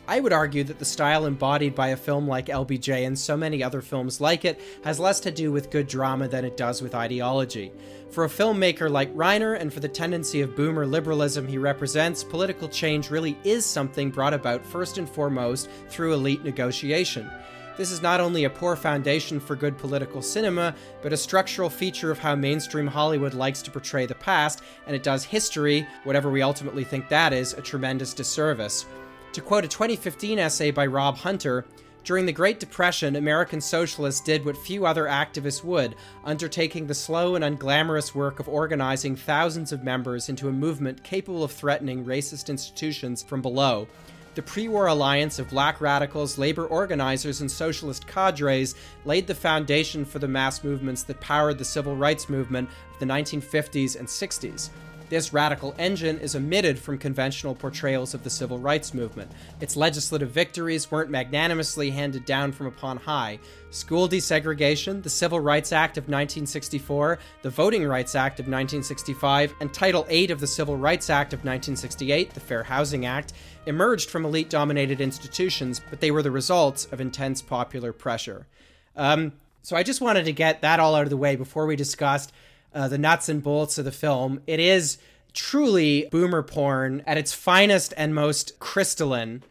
[0.06, 3.64] I would argue that the style embodied by a film like LBJ and so many
[3.64, 6.94] other films like it has less to do with good drama than it does with
[6.94, 7.72] ideology.
[8.12, 12.68] For a filmmaker like Reiner and for the tendency of boomer liberalism he represents, political
[12.68, 17.28] change really is something brought about first and foremost through elite negotiation.
[17.76, 22.10] This is not only a poor foundation for good political cinema, but a structural feature
[22.10, 26.40] of how mainstream Hollywood likes to portray the past, and it does history, whatever we
[26.40, 28.86] ultimately think that is, a tremendous disservice.
[29.32, 31.66] To quote a 2015 essay by Rob Hunter,
[32.06, 37.34] during the Great Depression, American socialists did what few other activists would, undertaking the slow
[37.34, 42.48] and unglamorous work of organizing thousands of members into a movement capable of threatening racist
[42.48, 43.88] institutions from below.
[44.36, 48.74] The pre war alliance of black radicals, labor organizers, and socialist cadres
[49.06, 53.06] laid the foundation for the mass movements that powered the civil rights movement of the
[53.06, 54.68] 1950s and 60s.
[55.08, 59.30] This radical engine is omitted from conventional portrayals of the civil rights movement.
[59.60, 63.38] Its legislative victories weren't magnanimously handed down from upon high.
[63.70, 69.72] School desegregation, the Civil Rights Act of 1964, the Voting Rights Act of 1965, and
[69.72, 73.32] Title VIII of the Civil Rights Act of 1968, the Fair Housing Act,
[73.66, 78.46] emerged from elite dominated institutions, but they were the results of intense popular pressure.
[78.94, 81.76] Um, so I just wanted to get that all out of the way before we
[81.76, 82.32] discussed
[82.74, 84.40] uh, the nuts and bolts of the film.
[84.46, 84.98] It is
[85.32, 89.42] truly boomer porn at its finest and most crystalline.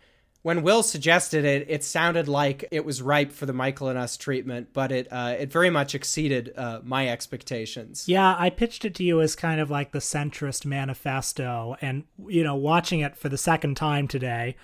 [0.46, 4.16] When Will suggested it, it sounded like it was ripe for the Michael and Us
[4.16, 8.08] treatment, but it uh, it very much exceeded uh, my expectations.
[8.08, 12.44] Yeah, I pitched it to you as kind of like the centrist manifesto, and you
[12.44, 14.56] know, watching it for the second time today,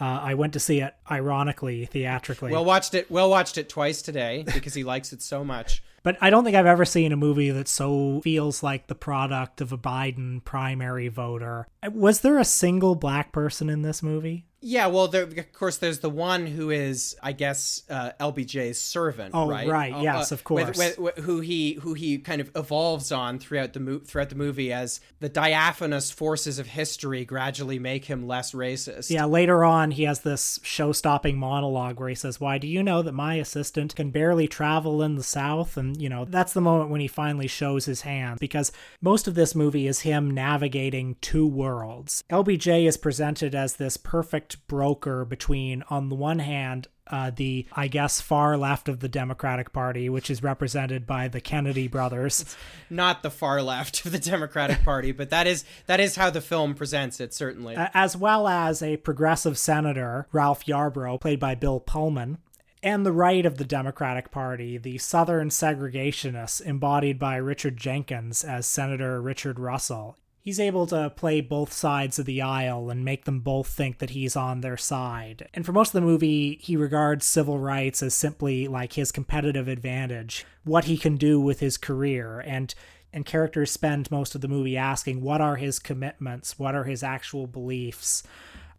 [0.00, 2.50] uh, I went to see it ironically theatrically.
[2.50, 3.10] Will watched it.
[3.10, 5.82] Will watched it twice today because he likes it so much.
[6.02, 9.60] But I don't think I've ever seen a movie that so feels like the product
[9.60, 11.66] of a Biden primary voter.
[11.92, 14.46] Was there a single black person in this movie?
[14.62, 19.32] Yeah, well, there, of course, there's the one who is, I guess, uh, LBJ's servant.
[19.34, 19.92] Oh, right, right.
[19.92, 20.76] Uh, yes, of course.
[20.76, 24.30] With, with, with, who he who he kind of evolves on throughout the mo- throughout
[24.30, 29.10] the movie as the diaphanous forces of history gradually make him less racist.
[29.10, 33.02] Yeah, later on, he has this show-stopping monologue where he says, "Why do you know
[33.02, 36.90] that my assistant can barely travel in the South?" And you know, that's the moment
[36.90, 41.46] when he finally shows his hand because most of this movie is him navigating two
[41.46, 42.24] worlds.
[42.30, 47.88] LBJ is presented as this perfect broker between, on the one hand, uh, the, I
[47.88, 52.56] guess, far left of the Democratic Party, which is represented by the Kennedy brothers.
[52.90, 56.40] Not the far left of the Democratic Party, but that is that is how the
[56.40, 57.74] film presents it, certainly.
[57.76, 62.38] As well as a progressive senator, Ralph Yarbrough, played by Bill Pullman,
[62.82, 68.66] and the right of the Democratic Party, the Southern segregationists, embodied by Richard Jenkins as
[68.66, 70.16] Senator Richard Russell
[70.46, 74.10] he's able to play both sides of the aisle and make them both think that
[74.10, 75.48] he's on their side.
[75.52, 79.66] And for most of the movie, he regards civil rights as simply like his competitive
[79.66, 82.38] advantage, what he can do with his career.
[82.46, 82.72] And
[83.12, 87.02] and characters spend most of the movie asking what are his commitments, what are his
[87.02, 88.22] actual beliefs.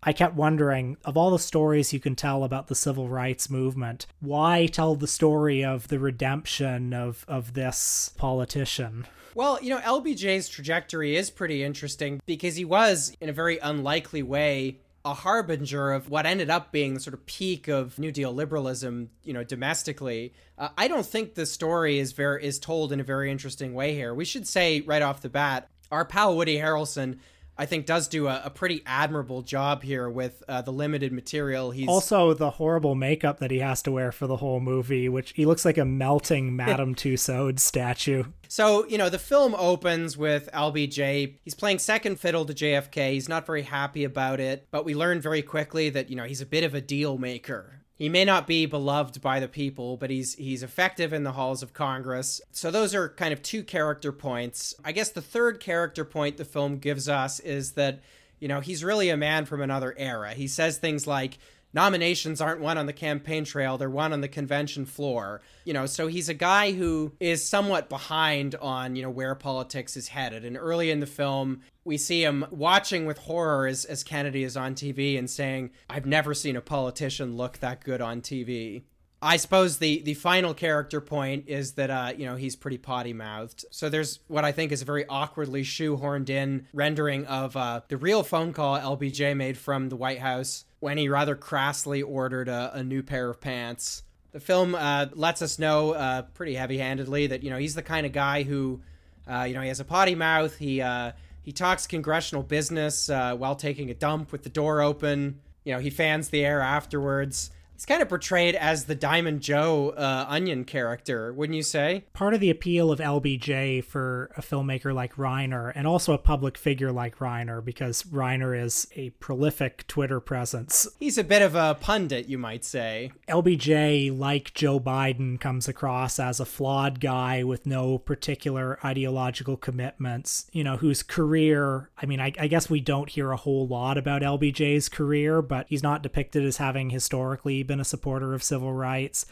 [0.02, 4.06] I kept wondering, of all the stories you can tell about the civil rights movement,
[4.22, 9.06] why tell the story of the redemption of, of this politician?
[9.38, 14.24] Well, you know, LBJ's trajectory is pretty interesting because he was, in a very unlikely
[14.24, 18.34] way, a harbinger of what ended up being the sort of peak of New Deal
[18.34, 20.34] liberalism, you know, domestically.
[20.58, 23.94] Uh, I don't think the story is very is told in a very interesting way
[23.94, 24.12] here.
[24.12, 27.20] We should say right off the bat, our pal Woody Harrelson
[27.58, 31.72] I think does do a, a pretty admirable job here with uh, the limited material.
[31.72, 35.32] He's also the horrible makeup that he has to wear for the whole movie, which
[35.32, 38.26] he looks like a melting Madame Tussauds statue.
[38.48, 41.36] So you know the film opens with LBJ.
[41.44, 43.14] He's playing second fiddle to JFK.
[43.14, 46.42] He's not very happy about it, but we learn very quickly that you know he's
[46.42, 47.82] a bit of a deal maker.
[47.98, 51.64] He may not be beloved by the people, but he's he's effective in the halls
[51.64, 52.40] of Congress.
[52.52, 54.76] So those are kind of two character points.
[54.86, 58.02] I guess the third character point the film gives us is that,
[58.40, 60.34] you know, he's really a man from another era.
[60.34, 61.40] He says things like
[61.78, 65.42] nominations aren't won on the campaign trail, they're won on the convention floor.
[65.64, 69.96] You know, so he's a guy who is somewhat behind on, you know, where politics
[69.96, 70.44] is headed.
[70.44, 74.58] And early in the film, we see him watching with horror as, as Kennedy is
[74.58, 78.82] on TV and saying, I've never seen a politician look that good on TV.
[79.22, 83.14] I suppose the the final character point is that uh, you know he's pretty potty
[83.14, 83.66] mouthed.
[83.72, 87.98] So there's what I think is a very awkwardly shoehorned in rendering of uh, the
[87.98, 92.72] real phone call LBJ made from the White House when he rather crassly ordered a,
[92.76, 94.04] a new pair of pants.
[94.32, 97.82] The film uh, lets us know uh, pretty heavy handedly that you know he's the
[97.82, 98.82] kind of guy who
[99.30, 100.58] uh, you know he has a potty mouth.
[100.58, 105.40] He uh, he talks congressional business while taking a dump with the door open.
[105.64, 109.90] You know he fans the air afterwards He's kind of portrayed as the Diamond Joe
[109.90, 112.06] uh, Onion character, wouldn't you say?
[112.12, 116.58] Part of the appeal of LBJ for a filmmaker like Reiner, and also a public
[116.58, 120.88] figure like Reiner, because Reiner is a prolific Twitter presence.
[121.00, 123.12] He's a bit of a pundit, you might say.
[123.30, 130.50] LBJ, like Joe Biden, comes across as a flawed guy with no particular ideological commitments,
[130.52, 134.00] you know, whose career, I mean, I, I guess we don't hear a whole lot
[134.00, 138.74] about LBJ's career, but he's not depicted as having historically been a supporter of civil
[138.74, 139.26] rights.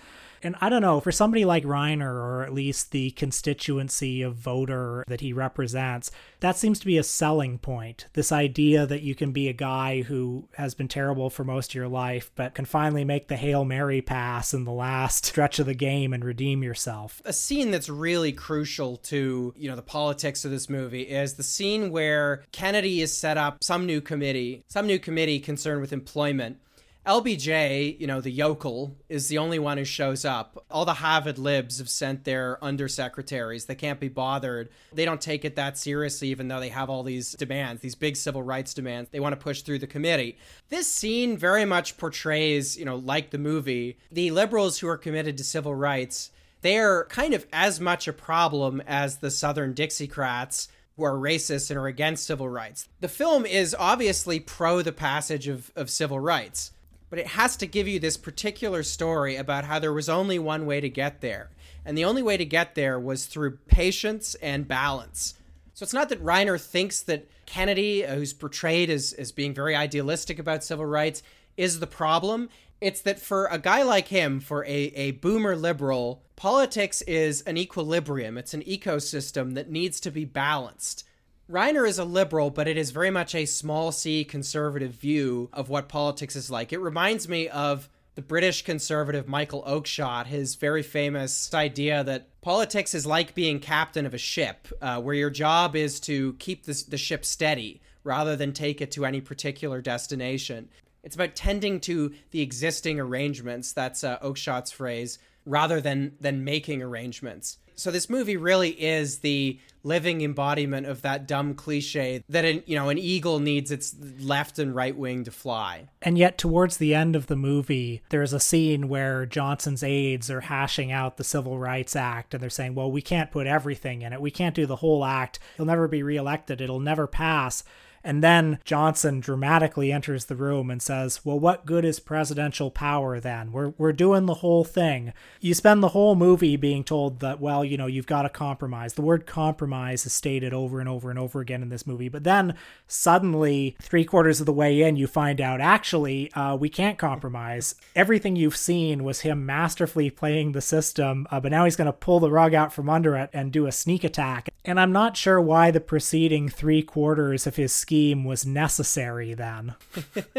[0.44, 5.04] And I don't know, for somebody like Reiner, or at least the constituency of voter
[5.08, 8.06] that he represents, that seems to be a selling point.
[8.14, 11.76] This idea that you can be a guy who has been terrible for most of
[11.76, 15.66] your life, but can finally make the Hail Mary pass in the last stretch of
[15.66, 17.24] the game and redeem yourself.
[17.26, 21.44] A scene that's really crucial to, you know, the politics of this movie is the
[21.44, 26.60] scene where Kennedy is set up some new committee, some new committee concerned with employment
[27.06, 30.66] LBJ, you know, the yokel, is the only one who shows up.
[30.72, 33.68] All the Harvard libs have sent their undersecretaries.
[33.68, 34.70] They can't be bothered.
[34.92, 38.16] They don't take it that seriously, even though they have all these demands, these big
[38.16, 40.38] civil rights demands they want to push through the committee.
[40.70, 45.38] This scene very much portrays, you know, like the movie, the liberals who are committed
[45.38, 46.32] to civil rights.
[46.62, 51.78] They're kind of as much a problem as the Southern Dixiecrats who are racist and
[51.78, 52.88] are against civil rights.
[53.02, 56.72] The film is obviously pro the passage of, of civil rights
[57.10, 60.66] but it has to give you this particular story about how there was only one
[60.66, 61.50] way to get there.
[61.86, 65.36] And the only way to get there was through patience and balance.
[65.74, 69.76] So it's not that Reiner thinks that Kennedy, uh, who's portrayed as, as being very
[69.76, 71.22] idealistic about civil rights,
[71.58, 72.50] is the problem.
[72.82, 77.58] It's that for a guy like him, for a, a boomer liberal, politics is an
[77.58, 78.38] equilibrium.
[78.38, 81.06] It's an ecosystem that needs to be balanced.
[81.50, 85.70] Reiner is a liberal, but it is very much a small c conservative view of
[85.70, 86.74] what politics is like.
[86.74, 92.96] It reminds me of the British conservative Michael Oakeshott, his very famous idea that politics
[92.96, 96.84] is like being captain of a ship, uh, where your job is to keep the
[96.88, 100.70] the ship steady rather than take it to any particular destination.
[101.04, 103.72] It's about tending to the existing arrangements.
[103.72, 107.60] That's uh, Oakeshott's phrase, rather than than making arrangements.
[107.76, 112.76] So this movie really is the living embodiment of that dumb cliche that an, you
[112.76, 115.88] know an eagle needs its left and right wing to fly.
[116.02, 120.42] And yet towards the end of the movie there's a scene where Johnson's aides are
[120.42, 124.14] hashing out the Civil Rights Act and they're saying, "Well, we can't put everything in
[124.14, 124.22] it.
[124.22, 125.40] We can't do the whole act.
[125.58, 126.62] He'll never be reelected.
[126.62, 127.64] It'll never pass."
[128.06, 133.20] And then Johnson dramatically enters the room and says, Well, what good is presidential power
[133.20, 133.52] then?
[133.52, 135.12] We're, we're doing the whole thing.
[135.42, 138.94] You spend the whole movie being told that, well, you know, you've got to compromise.
[138.94, 142.08] The word compromise is stated over and over and over again in this movie.
[142.08, 142.54] But then
[142.88, 147.74] suddenly, three quarters of the way in, you find out actually, uh, we can't compromise.
[147.96, 151.94] Everything you've seen was him masterfully playing the system, uh, but now he's going to
[151.94, 154.50] pull the rug out from under it and do a sneak attack.
[154.66, 159.34] And I'm not sure why the preceding three quarters of his scheme scheme was necessary
[159.34, 159.76] then.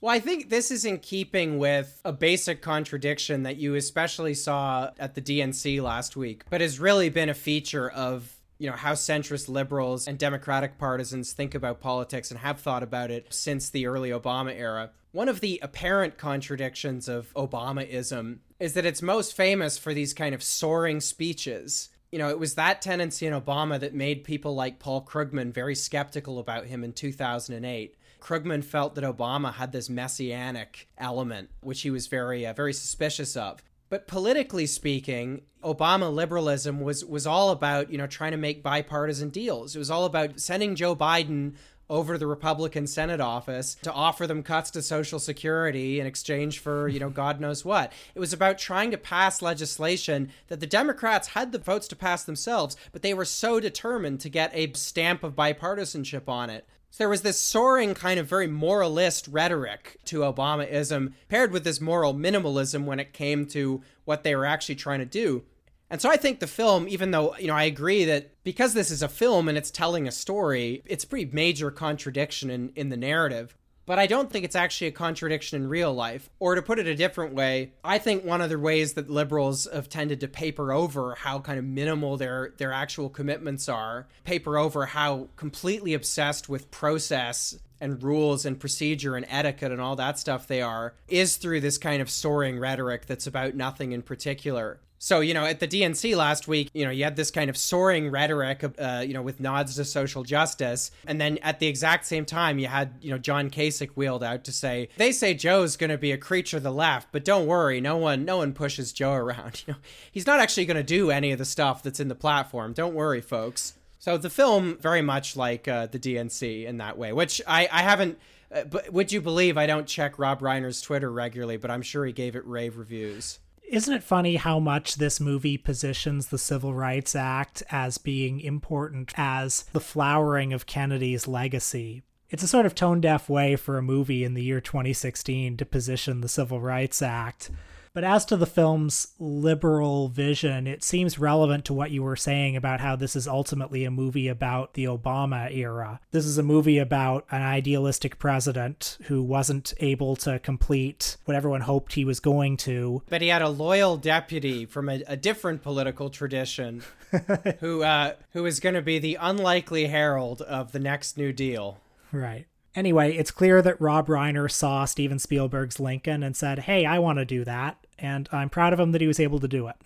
[0.00, 4.90] well, I think this is in keeping with a basic contradiction that you especially saw
[4.98, 8.94] at the DNC last week, but has really been a feature of you know how
[8.94, 13.86] centrist liberals and democratic partisans think about politics and have thought about it since the
[13.86, 14.90] early Obama era.
[15.12, 20.34] One of the apparent contradictions of Obamaism is that it's most famous for these kind
[20.34, 24.78] of soaring speeches you know, it was that tendency in Obama that made people like
[24.78, 27.94] Paul Krugman very skeptical about him in 2008.
[28.22, 33.36] Krugman felt that Obama had this messianic element, which he was very, uh, very suspicious
[33.36, 33.62] of.
[33.90, 39.28] But politically speaking, Obama liberalism was was all about you know trying to make bipartisan
[39.28, 39.76] deals.
[39.76, 41.56] It was all about sending Joe Biden
[41.88, 46.88] over the Republican Senate office to offer them cuts to Social Security in exchange for,
[46.88, 47.92] you know, God knows what.
[48.14, 52.24] It was about trying to pass legislation that the Democrats had the votes to pass
[52.24, 56.66] themselves, but they were so determined to get a stamp of bipartisanship on it.
[56.90, 61.80] So there was this soaring kind of very moralist rhetoric to Obamaism paired with this
[61.80, 65.44] moral minimalism when it came to what they were actually trying to do.
[65.90, 68.90] And so I think the film, even though, you know, I agree that because this
[68.90, 72.88] is a film and it's telling a story, it's a pretty major contradiction in, in
[72.88, 73.56] the narrative.
[73.86, 76.28] But I don't think it's actually a contradiction in real life.
[76.40, 79.68] Or to put it a different way, I think one of the ways that liberals
[79.72, 84.58] have tended to paper over how kind of minimal their, their actual commitments are, paper
[84.58, 90.18] over how completely obsessed with process and rules and procedure and etiquette and all that
[90.18, 94.80] stuff they are, is through this kind of soaring rhetoric that's about nothing in particular.
[94.98, 97.56] So, you know, at the DNC last week, you know, you had this kind of
[97.56, 100.90] soaring rhetoric, uh, you know, with nods to social justice.
[101.06, 104.44] And then at the exact same time, you had, you know, John Kasich wheeled out
[104.44, 107.46] to say, they say Joe's going to be a creature of the left, but don't
[107.46, 109.36] worry, no one, no one pushes Joe around.
[109.66, 109.78] You know,
[110.12, 112.72] he's not actually going to do any of the stuff that's in the platform.
[112.72, 113.74] Don't worry, folks.
[113.98, 117.82] So the film, very much like uh, the DNC in that way, which I, I
[117.82, 118.18] haven't.
[118.54, 122.04] Uh, but would you believe I don't check Rob Reiner's Twitter regularly, but I'm sure
[122.04, 126.74] he gave it rave reviews isn't it funny how much this movie positions the Civil
[126.74, 132.02] Rights Act as being important as the flowering of Kennedy's legacy?
[132.28, 135.64] It's a sort of tone deaf way for a movie in the year 2016 to
[135.64, 137.50] position the Civil Rights Act.
[137.96, 142.54] But as to the film's liberal vision, it seems relevant to what you were saying
[142.54, 145.98] about how this is ultimately a movie about the Obama era.
[146.10, 151.62] This is a movie about an idealistic president who wasn't able to complete what everyone
[151.62, 153.00] hoped he was going to.
[153.08, 156.82] But he had a loyal deputy from a, a different political tradition
[157.60, 161.80] who uh, who is going to be the unlikely herald of the next New Deal.
[162.12, 162.46] Right.
[162.74, 167.18] Anyway, it's clear that Rob Reiner saw Steven Spielberg's Lincoln and said, Hey, I want
[167.18, 167.85] to do that.
[167.98, 169.76] And I'm proud of him that he was able to do it.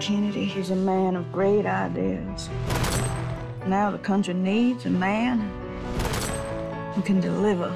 [0.00, 2.48] Kennedy is a man of great ideas.
[3.66, 5.40] Now the country needs a man
[6.94, 7.68] who can deliver.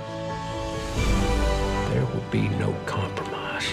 [1.90, 3.70] There will be no compromise.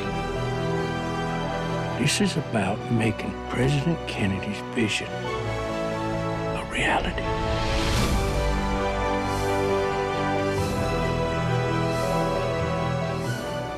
[2.00, 7.89] This is about making President Kennedy's vision a reality.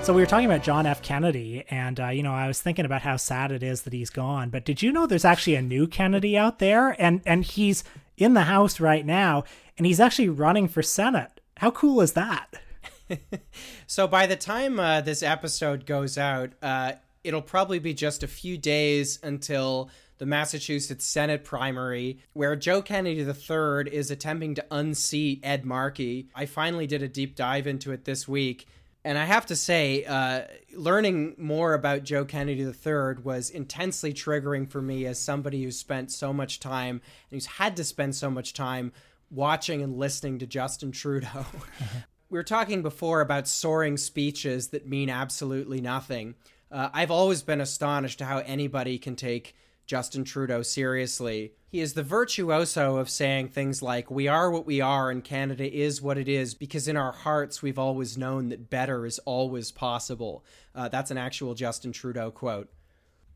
[0.04, 1.04] So we were talking about John F.
[1.04, 4.10] Kennedy, and uh, you know, I was thinking about how sad it is that he's
[4.10, 4.50] gone.
[4.50, 7.84] But did you know there's actually a new Kennedy out there, and and he's
[8.18, 9.44] in the House right now,
[9.78, 11.40] and he's actually running for Senate.
[11.58, 12.48] How cool is that?
[13.88, 16.94] so by the time uh, this episode goes out, uh,
[17.24, 23.22] it'll probably be just a few days until the Massachusetts Senate primary, where Joe Kennedy
[23.22, 26.28] III is attempting to unseat Ed Markey.
[26.34, 28.68] I finally did a deep dive into it this week.
[29.04, 30.42] And I have to say, uh,
[30.76, 36.12] learning more about Joe Kennedy III was intensely triggering for me as somebody who spent
[36.12, 38.92] so much time and who's had to spend so much time
[39.32, 41.46] watching and listening to Justin Trudeau.
[42.30, 46.36] we were talking before about soaring speeches that mean absolutely nothing.
[46.72, 49.56] Uh, I've always been astonished at how anybody can take
[49.92, 51.52] Justin Trudeau seriously.
[51.68, 55.70] He is the virtuoso of saying things like, We are what we are, and Canada
[55.70, 59.70] is what it is, because in our hearts we've always known that better is always
[59.70, 60.46] possible.
[60.74, 62.70] Uh, that's an actual Justin Trudeau quote.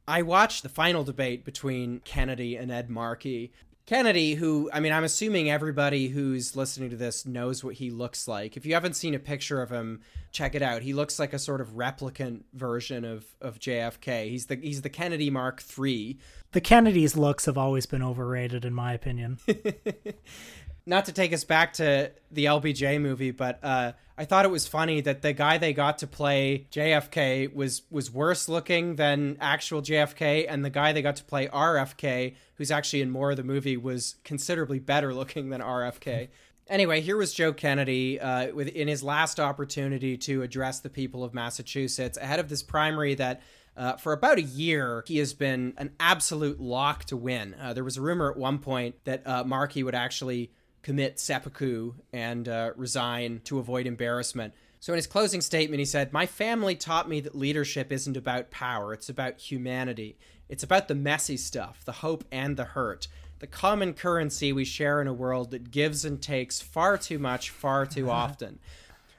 [0.07, 3.51] I watched the final debate between Kennedy and Ed Markey.
[3.85, 8.27] Kennedy, who, I mean, I'm assuming everybody who's listening to this knows what he looks
[8.27, 8.57] like.
[8.57, 10.81] If you haven't seen a picture of him, check it out.
[10.81, 14.29] He looks like a sort of replicant version of, of JFK.
[14.29, 16.17] He's the he's the Kennedy Mark III.
[16.51, 19.37] The Kennedys' looks have always been overrated, in my opinion.
[20.87, 24.67] Not to take us back to the LBJ movie, but uh, I thought it was
[24.67, 29.81] funny that the guy they got to play JFK was was worse looking than actual
[29.81, 33.43] JFK, and the guy they got to play RFK, who's actually in more of the
[33.43, 36.29] movie, was considerably better looking than RFK.
[36.67, 41.23] Anyway, here was Joe Kennedy uh, with in his last opportunity to address the people
[41.23, 43.41] of Massachusetts ahead of this primary that.
[43.77, 47.53] Uh, for about a year, he has been an absolute lock to win.
[47.61, 50.49] Uh, there was a rumor at one point that uh, Markey would actually
[50.85, 54.53] commit seppuku and uh, resign to avoid embarrassment.
[54.79, 58.51] So, in his closing statement, he said, My family taught me that leadership isn't about
[58.51, 60.15] power, it's about humanity.
[60.47, 63.07] It's about the messy stuff, the hope and the hurt,
[63.39, 67.49] the common currency we share in a world that gives and takes far too much,
[67.49, 68.59] far too often.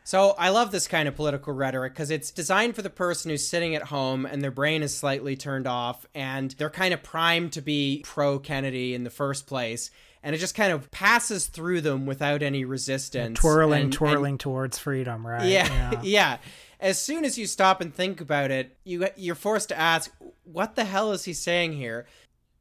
[0.04, 3.48] So I love this kind of political rhetoric because it's designed for the person who's
[3.48, 7.54] sitting at home and their brain is slightly turned off and they're kind of primed
[7.54, 9.90] to be pro Kennedy in the first place.
[10.26, 13.38] And it just kind of passes through them without any resistance.
[13.38, 15.46] twirling, and, twirling and, towards freedom, right?
[15.46, 16.36] Yeah, yeah, yeah.
[16.80, 20.12] As soon as you stop and think about it, you you're forced to ask,
[20.42, 22.06] what the hell is he saying here?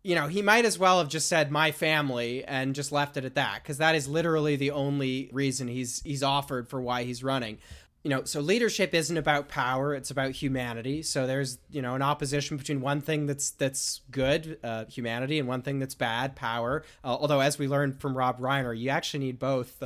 [0.05, 3.25] you know, he might as well have just said my family and just left it
[3.25, 7.23] at that because that is literally the only reason he's he's offered for why he's
[7.23, 7.57] running.
[8.05, 11.01] You know, so leadership isn't about power; it's about humanity.
[11.01, 15.47] So there's you know an opposition between one thing that's that's good, uh, humanity, and
[15.47, 16.83] one thing that's bad, power.
[17.03, 19.81] Uh, although, as we learned from Rob Reiner, you actually need both.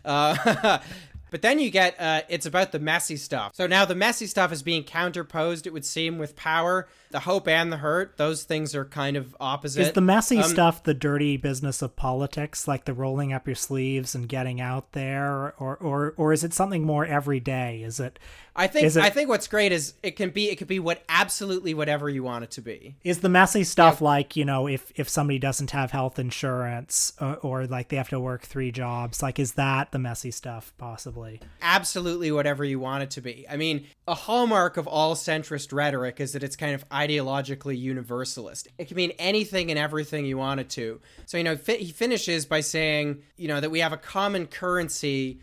[0.06, 0.78] uh,
[1.34, 3.56] but then you get uh, it's about the messy stuff.
[3.56, 6.86] So now the messy stuff is being counterposed, it would seem, with power.
[7.10, 9.80] The hope and the hurt, those things are kind of opposite.
[9.80, 13.56] Is the messy um, stuff the dirty business of politics, like the rolling up your
[13.56, 17.82] sleeves and getting out there, or or or is it something more everyday?
[17.82, 18.20] Is it
[18.56, 21.02] I think it- I think what's great is it can be it could be what
[21.08, 22.94] absolutely whatever you want it to be.
[23.02, 27.36] Is the messy stuff like you know if if somebody doesn't have health insurance or,
[27.36, 31.40] or like they have to work three jobs like is that the messy stuff possibly?
[31.62, 33.44] Absolutely whatever you want it to be.
[33.50, 38.68] I mean, a hallmark of all centrist rhetoric is that it's kind of ideologically universalist.
[38.78, 41.00] It can mean anything and everything you want it to.
[41.26, 44.46] So you know, fi- he finishes by saying, you know, that we have a common
[44.46, 45.40] currency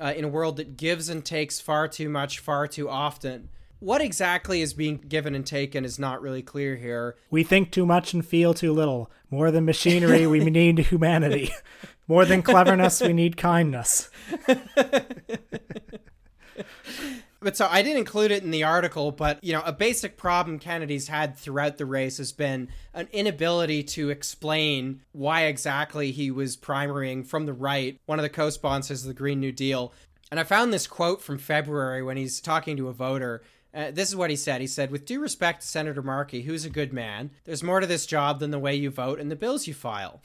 [0.00, 3.48] uh, in a world that gives and takes far too much, far too often.
[3.80, 7.16] What exactly is being given and taken is not really clear here.
[7.30, 9.10] We think too much and feel too little.
[9.30, 11.52] More than machinery, we need humanity.
[12.08, 14.10] More than cleverness, we need kindness.
[17.44, 20.58] But so I didn't include it in the article, but you know, a basic problem
[20.58, 26.56] Kennedy's had throughout the race has been an inability to explain why exactly he was
[26.56, 29.92] primarying from the right, one of the co-sponsors of the Green New Deal.
[30.30, 33.42] And I found this quote from February when he's talking to a voter.
[33.74, 34.62] Uh, this is what he said.
[34.62, 37.86] He said, With due respect to Senator Markey, who's a good man, there's more to
[37.86, 40.22] this job than the way you vote and the bills you file.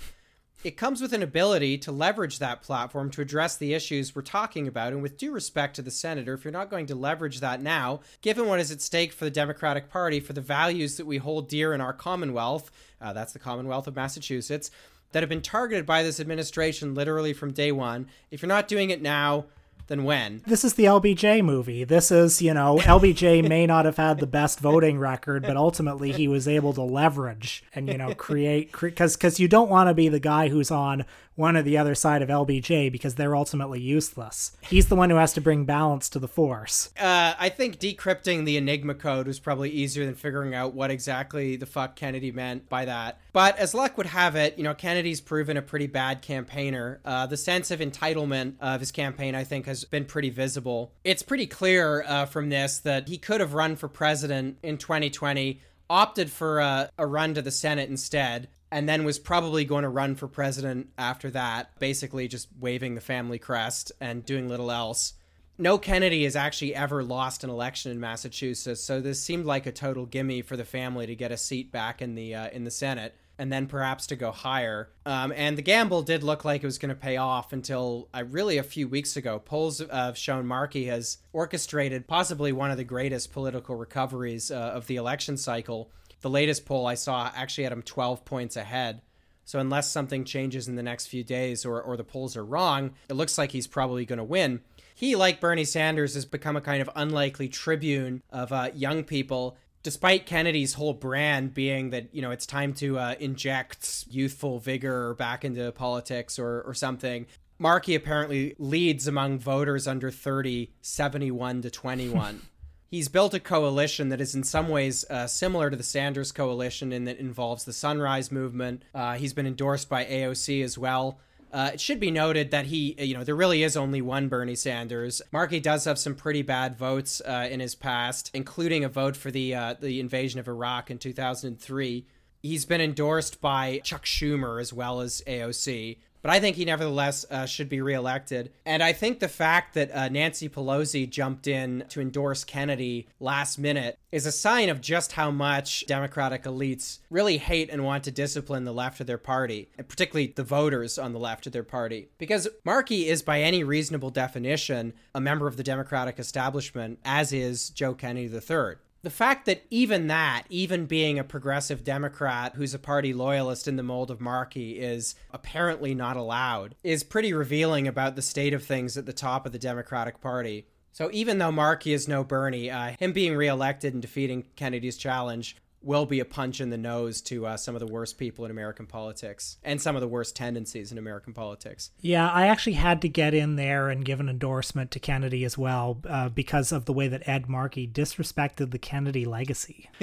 [0.61, 4.67] It comes with an ability to leverage that platform to address the issues we're talking
[4.67, 4.91] about.
[4.91, 8.01] And with due respect to the senator, if you're not going to leverage that now,
[8.21, 11.47] given what is at stake for the Democratic Party, for the values that we hold
[11.47, 14.69] dear in our Commonwealth, uh, that's the Commonwealth of Massachusetts,
[15.13, 18.89] that have been targeted by this administration literally from day one, if you're not doing
[18.89, 19.45] it now,
[19.89, 20.41] then when?
[20.47, 21.83] This is the LBJ movie.
[21.83, 26.11] This is, you know, LBJ may not have had the best voting record, but ultimately
[26.11, 29.89] he was able to leverage and, you know, create because cre- because you don't want
[29.89, 31.05] to be the guy who's on
[31.39, 34.51] one or the other side of LBJ because they're ultimately useless.
[34.61, 36.89] He's the one who has to bring balance to the force.
[36.99, 41.55] Uh, I think decrypting the Enigma code was probably easier than figuring out what exactly
[41.55, 43.19] the fuck Kennedy meant by that.
[43.31, 46.99] But as luck would have it, you know, Kennedy's proven a pretty bad campaigner.
[47.05, 50.91] Uh, the sense of entitlement of his campaign, I think, has been pretty visible.
[51.05, 55.61] It's pretty clear uh, from this that he could have run for president in 2020
[55.89, 59.89] opted for a, a, run to the Senate instead, and then was probably going to
[59.89, 65.13] run for president after that, basically just waving the family crest and doing little else.
[65.57, 69.71] No Kennedy has actually ever lost an election in Massachusetts, so this seemed like a
[69.71, 72.71] total gimme for the family to get a seat back in the uh, in the
[72.71, 74.89] Senate and then perhaps to go higher.
[75.05, 78.25] Um, and the gamble did look like it was going to pay off until uh,
[78.27, 79.39] really a few weeks ago.
[79.39, 84.87] Polls have shown Markey has orchestrated possibly one of the greatest political recoveries uh, of
[84.87, 85.89] the election cycle
[86.21, 89.01] the latest poll I saw actually had him 12 points ahead.
[89.45, 92.91] So unless something changes in the next few days or, or the polls are wrong,
[93.09, 94.61] it looks like he's probably going to win.
[94.93, 99.57] He, like Bernie Sanders, has become a kind of unlikely tribune of uh, young people,
[99.81, 105.15] despite Kennedy's whole brand being that, you know, it's time to uh, inject youthful vigor
[105.15, 107.25] back into politics or, or something.
[107.57, 112.41] Markey apparently leads among voters under 30, 71 to 21.
[112.89, 116.91] he's built a coalition that is in some ways uh, similar to the Sanders coalition
[116.91, 118.83] in that involves the Sunrise Movement.
[118.93, 121.19] Uh, he's been endorsed by AOC as well.
[121.51, 124.55] Uh, it should be noted that he, you know, there really is only one Bernie
[124.55, 125.21] Sanders.
[125.31, 129.31] Markey does have some pretty bad votes uh, in his past, including a vote for
[129.31, 132.05] the uh, the invasion of Iraq in 2003.
[132.41, 135.97] He's been endorsed by Chuck Schumer as well as AOC.
[136.21, 138.51] But I think he nevertheless uh, should be reelected.
[138.65, 143.57] And I think the fact that uh, Nancy Pelosi jumped in to endorse Kennedy last
[143.57, 148.11] minute is a sign of just how much Democratic elites really hate and want to
[148.11, 151.63] discipline the left of their party, and particularly the voters on the left of their
[151.63, 152.09] party.
[152.17, 157.69] Because Markey is, by any reasonable definition, a member of the Democratic establishment, as is
[157.69, 162.79] Joe Kennedy III the fact that even that, even being a progressive Democrat who's a
[162.79, 168.15] party loyalist in the mold of Markey, is apparently not allowed, is pretty revealing about
[168.15, 170.67] the state of things at the top of the Democratic Party.
[170.91, 175.55] So even though Markey is no Bernie, uh, him being reelected and defeating Kennedy's challenge
[175.81, 178.51] will be a punch in the nose to uh, some of the worst people in
[178.51, 181.91] American politics and some of the worst tendencies in American politics.
[182.01, 185.57] Yeah, I actually had to get in there and give an endorsement to Kennedy as
[185.57, 189.89] well uh, because of the way that Ed Markey disrespected the Kennedy legacy.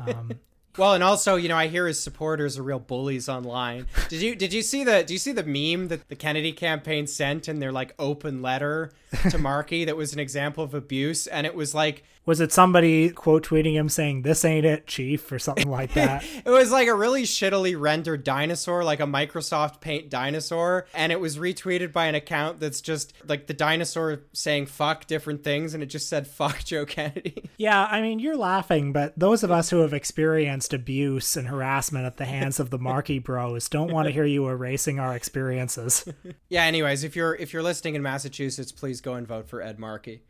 [0.00, 0.32] Um,
[0.76, 3.86] well, and also, you know, I hear his supporters are real bullies online.
[4.08, 7.06] Did you did you see the do you see the meme that the Kennedy campaign
[7.06, 8.92] sent in their like open letter
[9.30, 11.26] to Markey that was an example of abuse?
[11.26, 15.30] And it was like was it somebody quote tweeting him saying this ain't it chief
[15.32, 16.24] or something like that?
[16.44, 20.86] It was like a really shittily rendered dinosaur like a microsoft paint dinosaur.
[20.94, 25.44] And it was retweeted by an account that's just like the dinosaur saying fuck different
[25.44, 27.50] things and it just said fuck joe kennedy.
[27.56, 32.04] Yeah i mean you're laughing but those of us who have experienced abuse and harassment
[32.04, 36.04] at the hands of the markey bros don't want to hear you erasing our experiences
[36.48, 39.78] yeah anyways if you're if you're listening in massachusetts please go and vote for ed
[39.78, 40.22] markey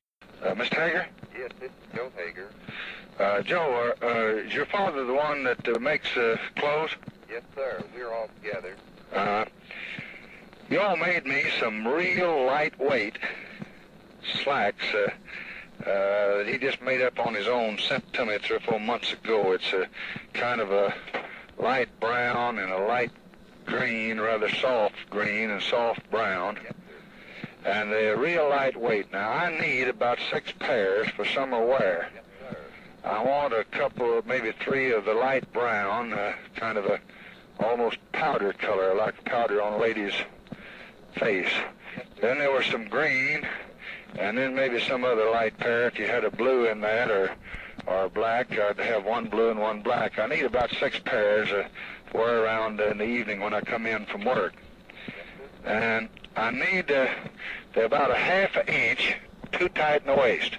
[0.42, 0.74] uh, Mr.
[0.74, 1.06] Haggar?
[1.38, 2.48] Yes, it's Joe Haggar.
[3.18, 6.92] Uh, Joe, uh, uh, is your father the one that uh, makes uh, clothes?
[7.30, 7.84] Yes, sir.
[7.94, 8.74] We're all together.
[9.14, 9.44] Uh,
[10.70, 13.18] you all made me some real lightweight
[14.42, 14.84] slacks
[15.86, 19.12] uh, he just made up on his own, sent to me three or four months
[19.12, 19.52] ago.
[19.52, 19.88] It's a
[20.34, 20.94] kind of a
[21.58, 23.12] light brown and a light
[23.66, 26.58] green, rather soft green and soft brown.
[27.64, 29.12] And they're real lightweight.
[29.12, 32.08] Now, I need about six pairs for summer wear.
[33.04, 37.00] I want a couple, maybe three of the light brown, uh, kind of a
[37.58, 40.14] almost powder color, like powder on a lady's
[41.16, 41.52] face.
[42.20, 43.46] Then there was some green,
[44.18, 45.86] and then maybe some other light pair.
[45.86, 47.30] If you had a blue in that or
[47.86, 50.18] or black, I'd have one blue and one black.
[50.18, 51.66] I need about six pairs uh,
[52.10, 54.54] to wear around in the evening when I come in from work.
[55.64, 57.08] And I need uh,
[57.74, 59.14] they're about a half an inch
[59.52, 60.56] too tight in the waist.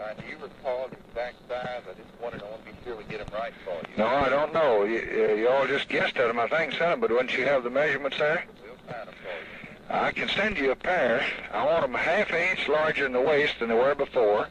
[0.00, 1.82] Uh, do you recall the exact size?
[1.90, 3.96] I just wanted, I want to be sure we get them right for you.
[3.96, 4.84] No, I don't know.
[4.84, 5.00] You,
[5.36, 6.38] you all just guessed at them.
[6.38, 8.44] I think, son, but wouldn't you have the measurements there?
[8.64, 9.57] We'll find them for you.
[9.90, 11.24] I can send you a pair.
[11.50, 14.48] I want them half an inch larger in the waist than they were before,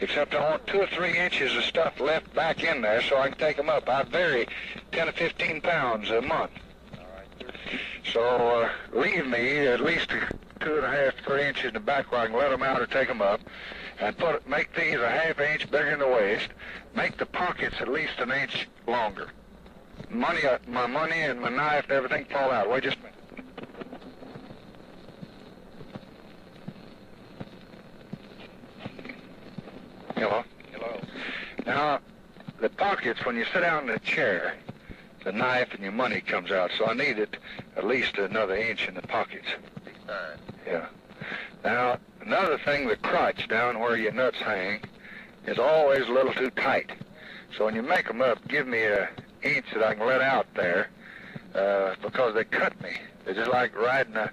[0.00, 3.28] except I want two or three inches of stuff left back in there so I
[3.28, 3.88] can take them up.
[3.88, 4.46] I vary
[4.92, 6.52] 10 to 15 pounds a month.
[8.12, 12.12] So uh, leave me at least two and a half, three inches in the back
[12.12, 13.40] where I can let them out or take them up,
[14.00, 16.48] and put make these a half inch bigger in the waist.
[16.94, 19.30] Make the pockets at least an inch longer.
[20.10, 22.70] Money, uh, my money and my knife and everything fall out.
[22.70, 23.14] Wait just a minute.
[30.16, 30.44] Hello.
[30.72, 31.00] Hello.
[31.66, 32.00] Now,
[32.60, 34.54] the pockets, when you sit down in the chair,
[35.24, 36.70] the knife and your money comes out.
[36.78, 37.36] So I needed
[37.76, 39.48] at least another inch in the pockets.
[40.06, 40.38] Fine.
[40.66, 40.86] Yeah.
[41.64, 44.82] Now, another thing, the crotch down where your nuts hang
[45.46, 46.90] is always a little too tight.
[47.56, 49.08] So when you make them up, give me a
[49.42, 50.90] inch that I can let out there
[51.54, 52.96] uh, because they cut me.
[53.24, 54.30] They're just like riding a,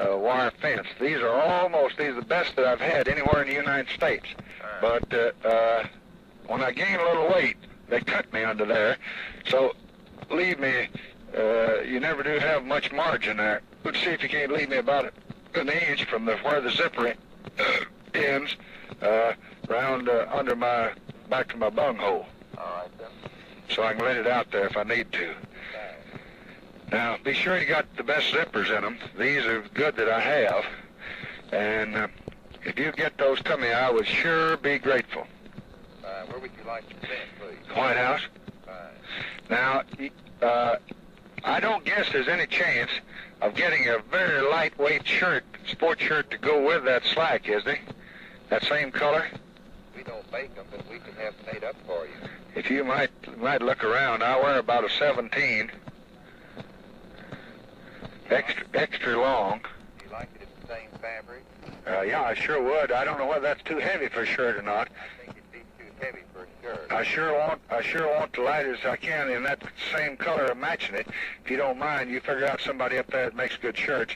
[0.00, 0.86] a wire fence.
[1.00, 4.26] These are almost, these are the best that I've had anywhere in the United States.
[4.80, 5.86] But uh, uh,
[6.46, 7.56] when I gain a little weight,
[7.88, 8.96] they cut me under there.
[9.48, 9.74] So
[10.30, 10.88] leave me,
[11.36, 13.62] uh, you never do have much margin there.
[13.84, 15.12] Let's see if you can't leave me about
[15.54, 17.14] an inch from the, where the zipper
[18.14, 18.56] ends,
[19.02, 19.32] uh,
[19.68, 20.92] round uh, under my,
[21.28, 22.26] back to my bunghole.
[22.56, 23.08] All right, then.
[23.68, 25.34] So I can let it out there if I need to.
[26.92, 28.98] Now, be sure you got the best zippers in them.
[29.18, 30.64] These are good that I have.
[31.52, 32.08] And uh,
[32.64, 35.26] if you get those to me, I would sure be grateful.
[36.04, 37.76] Uh, where would you like to send, please?
[37.76, 38.22] White House.
[38.66, 38.74] Fine.
[39.48, 39.82] Now,
[40.42, 40.76] uh,
[41.44, 42.90] I don't guess there's any chance
[43.40, 47.78] of getting a very lightweight shirt, sport shirt, to go with that slack, is there?
[48.48, 49.26] That same color?
[49.96, 52.12] We don't make them, but we can have made up for you.
[52.54, 55.70] If you might might look around, I wear about a 17,
[58.30, 59.60] extra extra long.
[59.98, 61.44] Do you like it in the same fabric?
[61.86, 62.92] Uh, yeah, I sure would.
[62.92, 64.88] I don't know whether that's too heavy for a shirt or not.
[64.88, 66.92] I think it'd be too heavy for a shirt.
[66.92, 69.62] I sure want I sure want the lightest I can in that
[69.94, 71.06] same color of matching it.
[71.44, 74.14] If you don't mind, you figure out somebody up there that makes good shirts,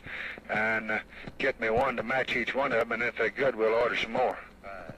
[0.48, 0.98] and uh,
[1.38, 2.92] get me one to match each one of them.
[2.92, 4.38] And if they're good, we'll order some more.
[4.62, 4.94] Fine.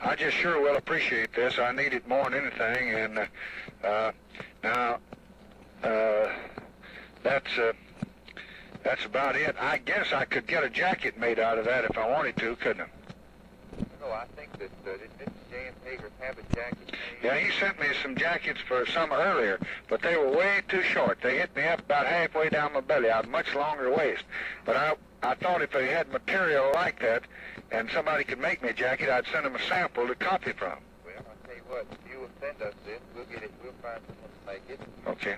[0.00, 1.58] I just sure will appreciate this.
[1.58, 2.94] I need it more than anything.
[2.94, 4.12] And uh, uh,
[4.62, 4.98] now,
[5.82, 6.28] uh,
[7.22, 7.72] that's uh,
[8.82, 9.56] that's about it.
[9.58, 12.56] I guess I could get a jacket made out of that if I wanted to,
[12.56, 12.86] couldn't I?
[14.00, 15.32] No, I think that uh, did Mr.
[15.50, 16.94] Jan Haggar have a jacket?
[17.22, 19.58] Yeah, he sent me some jackets for some earlier,
[19.88, 21.18] but they were way too short.
[21.22, 23.10] They hit me up about halfway down my belly.
[23.10, 24.24] I had much longer waist.
[24.64, 27.24] But I I thought if they had material like that
[27.72, 30.78] and somebody could make me a jacket, I'd send them a sample to copy from.
[31.04, 33.72] Well, I'll tell you what, if you will send us this, we'll get it, we'll
[33.82, 34.80] find someone to make it.
[35.08, 35.36] Okay.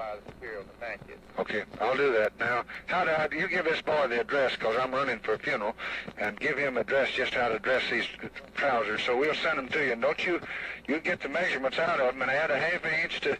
[0.00, 1.18] Supply the material to match it.
[1.38, 2.32] Okay, I'll do that.
[2.38, 5.38] Now, how do I, you give this boy the address, because I'm running for a
[5.38, 5.74] funeral,
[6.16, 8.06] and give him address just how to dress these
[8.54, 9.02] trousers.
[9.02, 9.92] So we'll send them to you.
[9.92, 10.40] And don't you,
[10.88, 13.36] you get the measurements out of them and add a half inch to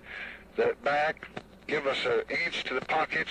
[0.57, 1.29] the back,
[1.67, 3.31] give us an inch to the pockets,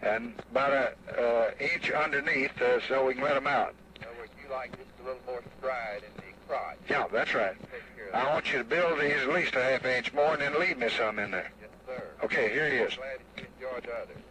[0.00, 3.74] and about an uh, inch underneath uh, so we can let them out.
[3.96, 6.78] In other words, you like just a little more stride in the crotch.
[6.88, 7.54] Yeah, that's right.
[7.70, 10.32] Take care of I want you to build these at least a half inch more
[10.32, 11.52] and then leave me some in there.
[11.92, 12.24] Yes, sir.
[12.24, 12.94] Okay, here he is.
[12.94, 14.22] Glad that you enjoyed the others.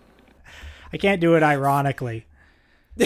[0.94, 2.26] I can't do it ironically.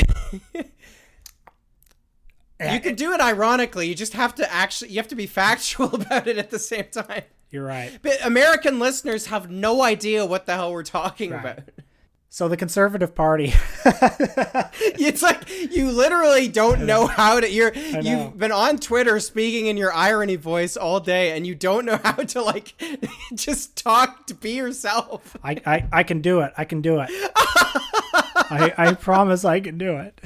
[2.57, 3.87] You can do it ironically.
[3.89, 6.85] You just have to actually you have to be factual about it at the same
[6.85, 7.23] time.
[7.51, 7.99] You're right.
[8.01, 11.39] But American listeners have no idea what the hell we're talking Right.
[11.41, 11.59] about.
[12.35, 13.53] So the Conservative Party.
[14.97, 17.49] It's like you literally don't know how to.
[17.49, 21.85] You're you've been on Twitter speaking in your irony voice all day, and you don't
[21.85, 22.73] know how to like
[23.35, 25.37] just talk to be yourself.
[25.43, 26.53] I, I, I can do it.
[26.57, 27.09] I can do it.
[27.35, 30.19] I, I promise I can do it.